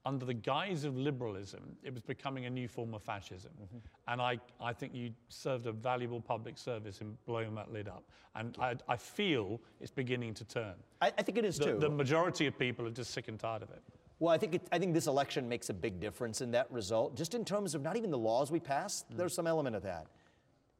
[0.07, 3.51] under the guise of liberalism, it was becoming a new form of fascism.
[3.63, 3.79] Mm-hmm.
[4.09, 8.03] And I, I think you served a valuable public service in blowing that lid up.
[8.35, 10.75] And I, I feel it's beginning to turn.
[11.03, 11.79] I, I think it is The, too.
[11.79, 13.83] the majority of people are just sick and tired of it.
[14.21, 17.17] Well, I think it, I think this election makes a big difference in that result,
[17.17, 19.07] just in terms of not even the laws we passed.
[19.15, 20.07] There's some element of that,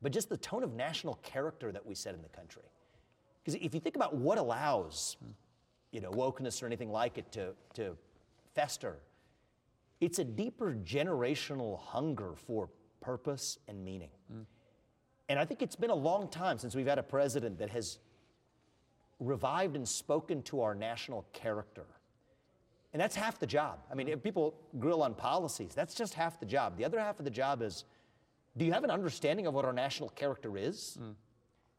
[0.03, 2.63] but just the tone of national character that we set in the country.
[3.43, 5.17] Because if you think about what allows,
[5.91, 7.97] you know, wokeness or anything like it to to
[8.55, 8.97] fester,
[10.01, 12.69] it's a deeper generational hunger for
[13.01, 14.11] purpose and meaning.
[15.29, 17.99] And I think it's been a long time since we've had a president that has
[19.21, 21.87] revived and spoken to our national character.
[22.93, 23.79] And that's half the job.
[23.91, 24.23] I mean, if mm-hmm.
[24.23, 26.77] people grill on policies, that's just half the job.
[26.77, 27.85] The other half of the job is
[28.57, 30.99] do you have an understanding of what our national character is?
[31.01, 31.15] Mm.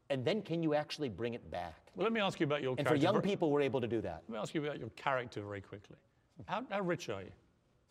[0.08, 1.76] And then can you actually bring it back?
[1.94, 4.00] Well, let me ask you about your And for young people, we're able to do
[4.00, 4.22] that.
[4.28, 5.96] Let me ask you about your character very quickly.
[6.46, 7.30] How, how rich are you?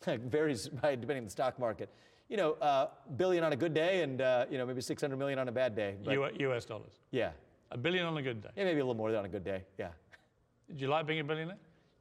[0.06, 1.88] It varies by depending on the stock market.
[2.28, 5.38] You know, uh, billion on a good day, and uh, you know maybe 600 million
[5.38, 5.96] on a bad day.
[6.04, 6.92] But U- US dollars.
[7.10, 7.32] yeah,
[7.70, 8.48] A billion on a good day.
[8.56, 9.64] yeah, maybe a little more than on a good day.
[9.78, 9.88] Yeah.
[10.68, 11.58] Did you like being a billionaire?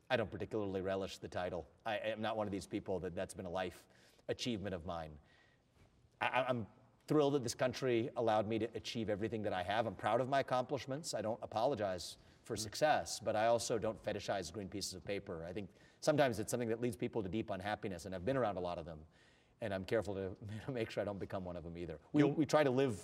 [0.10, 1.66] I don't particularly relish the title.
[1.86, 3.84] I am not one of these people that that's been a life
[4.30, 5.12] achievement of mine.
[6.22, 6.66] I, I'm
[7.08, 9.86] thrilled that this country allowed me to achieve everything that I have.
[9.88, 11.14] I'm proud of my accomplishments.
[11.14, 15.46] I don't apologize for success, but I also don't fetishize green pieces of paper.
[15.50, 15.70] I think
[16.02, 18.78] sometimes it's something that leads people to deep unhappiness, and I've been around a lot
[18.78, 19.00] of them,
[19.62, 20.36] and I'm careful to
[20.72, 21.98] make sure I don't become one of them either.
[22.14, 23.00] We, we try to live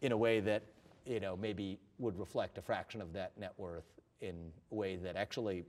[0.00, 0.62] in a way that
[1.04, 3.84] you know maybe would reflect a fraction of that net worth
[4.20, 5.64] in a way that actually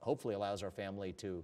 [0.00, 1.42] hopefully allows our family to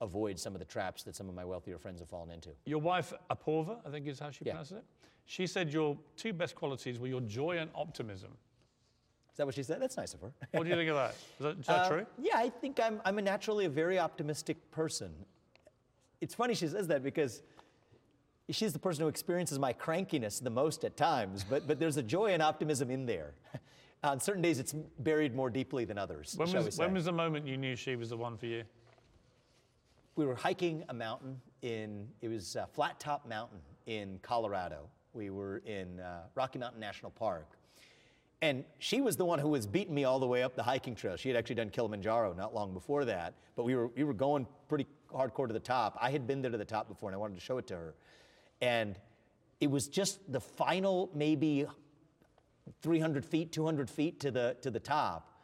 [0.00, 2.50] avoid some of the traps that some of my wealthier friends have fallen into.
[2.66, 4.52] Your wife, Apoorva, I think is how she Yeah.
[4.52, 4.84] pronounces it.
[5.24, 8.36] She said your two best qualities were your joy and optimism.
[9.36, 9.82] Is that what she said?
[9.82, 10.32] That's nice of her.
[10.52, 11.10] What do you think of that?
[11.10, 12.06] Is that, is that Uh, true?
[12.16, 15.12] Yeah, I think I'm, I'm a naturally a very optimistic person.
[16.22, 17.42] It's funny she says that because
[18.48, 22.02] she's the person who experiences my crankiness the most at times, but, but there's a
[22.02, 23.34] joy and optimism in there.
[24.04, 26.34] On certain days, it's buried more deeply than others.
[26.38, 28.64] When was, when was the moment you knew she was the one for you?
[30.14, 35.28] we were hiking a mountain in it was uh, flat top mountain in colorado we
[35.28, 37.58] were in uh, rocky mountain national park
[38.42, 40.94] and she was the one who was beating me all the way up the hiking
[40.94, 44.14] trail she had actually done kilimanjaro not long before that but we were, we were
[44.14, 47.14] going pretty hardcore to the top i had been there to the top before and
[47.14, 47.94] i wanted to show it to her
[48.60, 48.98] and
[49.60, 51.66] it was just the final maybe
[52.82, 55.36] 300 feet 200 feet to the to the top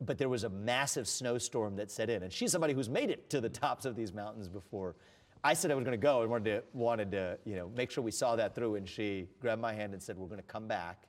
[0.00, 2.22] but there was a massive snowstorm that set in.
[2.22, 4.96] And she's somebody who's made it to the tops of these mountains before.
[5.42, 7.90] I said I was going to go and wanted to, wanted to, you know, make
[7.90, 8.76] sure we saw that through.
[8.76, 11.04] And she grabbed my hand and said, "We're going to come back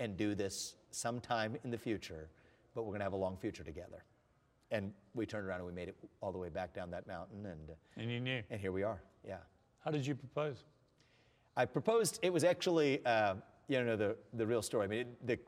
[0.00, 2.28] and do this sometime in the future,
[2.74, 4.04] but we're going to have a long future together."
[4.70, 7.46] and we turned around and we made it all the way back down that mountain,
[7.46, 8.42] and And you knew.
[8.50, 9.02] and here we are.
[9.26, 9.38] Yeah.
[9.84, 10.64] How did you propose?
[11.56, 12.20] I proposed.
[12.22, 13.34] It was actually, uh,
[13.68, 14.84] you know, the the real story.
[14.84, 15.38] I mean, it, the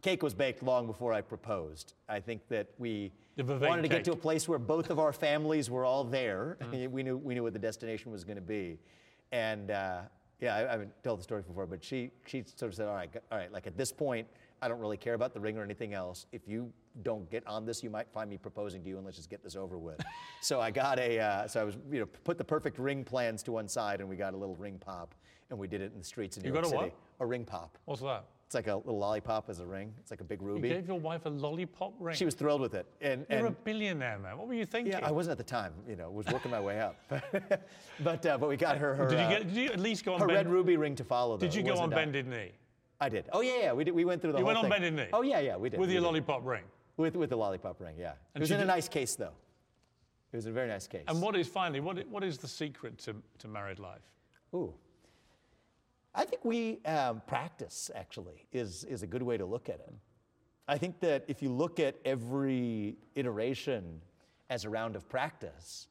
[0.00, 1.94] cake was baked long before I proposed.
[2.08, 5.70] I think that we wanted to get to a place where both of our families
[5.70, 6.56] were all there.
[6.72, 8.78] we knew we knew what the destination was going to be,
[9.30, 10.00] and uh,
[10.42, 12.94] yeah, I, I haven't told the story before, but she she sort of said, all
[12.94, 14.26] right, all right, like at this point.
[14.64, 16.26] I don't really care about the ring or anything else.
[16.30, 16.72] If you
[17.02, 19.42] don't get on this, you might find me proposing to you, and let's just get
[19.42, 20.00] this over with.
[20.40, 23.42] so I got a, uh, so I was, you know, put the perfect ring plans
[23.42, 25.16] to one side, and we got a little ring pop,
[25.50, 26.78] and we did it in the streets You New York got a City.
[26.80, 26.94] what?
[27.18, 27.76] A ring pop.
[27.86, 28.24] What's that?
[28.52, 29.94] It's like a little lollipop as a ring.
[29.98, 30.68] It's like a big ruby.
[30.68, 32.14] You gave your wife a lollipop ring.
[32.14, 34.36] She was thrilled with it, and, You're a billionaire, man.
[34.36, 34.92] What were you thinking?
[34.92, 35.72] yeah, I wasn't at the time.
[35.88, 36.96] You know, was working my way up,
[38.00, 39.48] but uh, but we got her her, Did you uh, get?
[39.48, 41.38] Did you at least go on her bend, red ruby ring to follow.
[41.38, 41.46] Though.
[41.46, 42.50] Did you go on bended knee
[43.00, 43.24] I did.
[43.32, 43.72] Oh yeah, yeah.
[43.72, 43.94] We did.
[43.94, 44.70] We went through the You went on thing.
[44.70, 45.08] bended knee?
[45.14, 45.56] Oh yeah, yeah.
[45.56, 45.80] We did.
[45.80, 46.08] with we your did.
[46.08, 46.64] lollipop ring?
[46.98, 47.94] With with the lollipop ring.
[47.98, 48.12] Yeah.
[48.34, 49.32] And it was in a nice case though.
[50.30, 51.04] It was in a very nice case.
[51.08, 51.80] And what is finally?
[51.80, 54.02] what what is the secret to, to married life?
[54.54, 54.74] Ooh.
[56.14, 59.94] I think we um, practice actually is is a good way to look at it.
[60.68, 64.00] I think that if you look at every iteration
[64.50, 65.88] as a round of practice,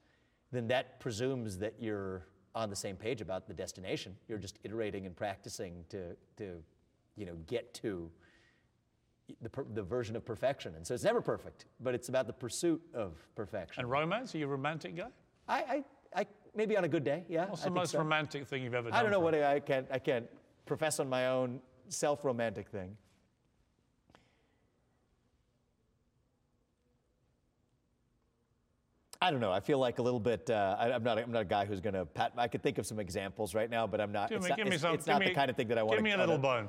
[0.51, 4.15] then that presumes that you're on the same page about the destination.
[4.27, 6.63] You're just iterating and practicing to to
[7.15, 8.11] you know get to
[9.41, 10.75] the, per, the version of perfection.
[10.75, 13.81] And so it's never perfect, but it's about the pursuit of perfection.
[13.81, 14.35] And romance?
[14.35, 15.07] Are you a romantic guy?
[15.47, 15.83] I, I, I
[16.55, 17.47] maybe on a good day, yeah.
[17.47, 17.99] What's the most so.
[17.99, 18.99] romantic thing you've ever done?
[18.99, 19.35] I don't know what?
[19.35, 20.25] I, I can't I can't
[20.65, 22.95] profess on my own self-romantic thing.
[29.23, 29.51] I don't know.
[29.51, 30.49] I feel like a little bit.
[30.49, 31.19] Uh, I, I'm not.
[31.19, 32.33] A, I'm not a guy who's going to pat.
[32.37, 34.29] I could think of some examples right now, but I'm not.
[34.29, 34.95] Give it's me, not, give me some.
[34.95, 35.91] it's give not me, the kind of thing that I want.
[35.91, 35.97] To.
[35.97, 36.67] Give me a little bone.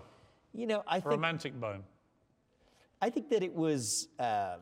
[0.53, 1.11] You know, I A think.
[1.11, 1.83] romantic bone.
[3.01, 4.61] I think that it was um,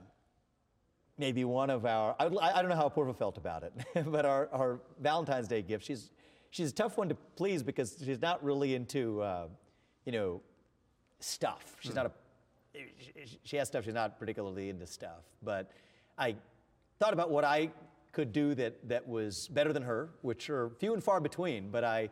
[1.21, 2.17] maybe one of our.
[2.19, 3.73] I, I don't know how Porva felt about it,
[4.07, 5.85] but our, our Valentine's Day gift.
[5.85, 6.11] She's
[6.51, 9.47] she's a tough one to please because she's not really into, uh,
[10.07, 10.41] you know,
[11.21, 11.77] stuff.
[11.81, 12.11] She's not a.
[12.99, 13.85] she- She has stuff.
[13.85, 15.23] She's not particularly into stuff.
[15.43, 15.71] But
[16.19, 16.35] I
[16.99, 17.71] thought about what I
[18.13, 21.71] could do that that was better than her, which are few and far between.
[21.71, 22.09] But I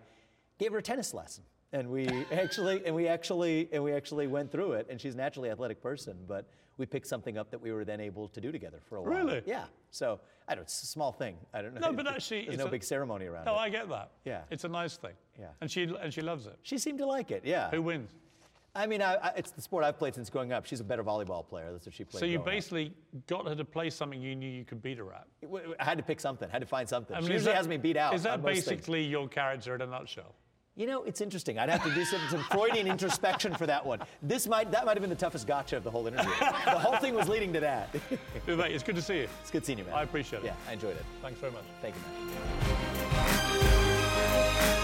[0.58, 1.44] gave her a tennis lesson.
[1.72, 4.86] And we actually, and we actually, and we actually went through it.
[4.90, 6.46] And she's a naturally athletic person, but
[6.78, 9.12] we picked something up that we were then able to do together for a while.
[9.12, 9.42] Really?
[9.44, 9.64] Yeah.
[9.90, 10.62] So I don't.
[10.62, 11.36] It's a small thing.
[11.52, 11.90] I don't know.
[11.90, 13.58] No, but actually, there's it's no a- big ceremony around No, it.
[13.58, 14.12] I get that.
[14.24, 14.42] Yeah.
[14.50, 15.14] It's a nice thing.
[15.38, 15.48] Yeah.
[15.60, 16.56] And she and she loves it.
[16.62, 17.42] She seemed to like it.
[17.44, 17.70] Yeah.
[17.70, 18.10] Who wins?
[18.74, 20.64] I mean, I, I, it's the sport I've played since growing up.
[20.64, 21.72] She's a better volleyball player.
[21.72, 22.20] That's what she played.
[22.20, 22.54] So you growing up.
[22.54, 22.92] basically
[23.26, 25.26] got her to play something you knew you could beat her at.
[25.80, 26.48] I had to pick something.
[26.48, 27.16] Had to find something.
[27.16, 28.14] I she mean, is usually that- has me beat out.
[28.14, 30.34] Is that basically your character in a nutshell?
[30.78, 31.58] You know, it's interesting.
[31.58, 33.98] I'd have to do some, some Freudian introspection for that one.
[34.22, 36.30] This might that might have been the toughest gotcha of the whole interview.
[36.38, 37.92] the whole thing was leading to that.
[38.46, 39.28] It's good to see you.
[39.40, 39.94] it's good seeing you, man.
[39.94, 40.46] I appreciate it.
[40.46, 41.04] Yeah, I enjoyed it.
[41.20, 41.64] Thanks very much.
[41.82, 42.00] Thank you,
[44.62, 44.74] man.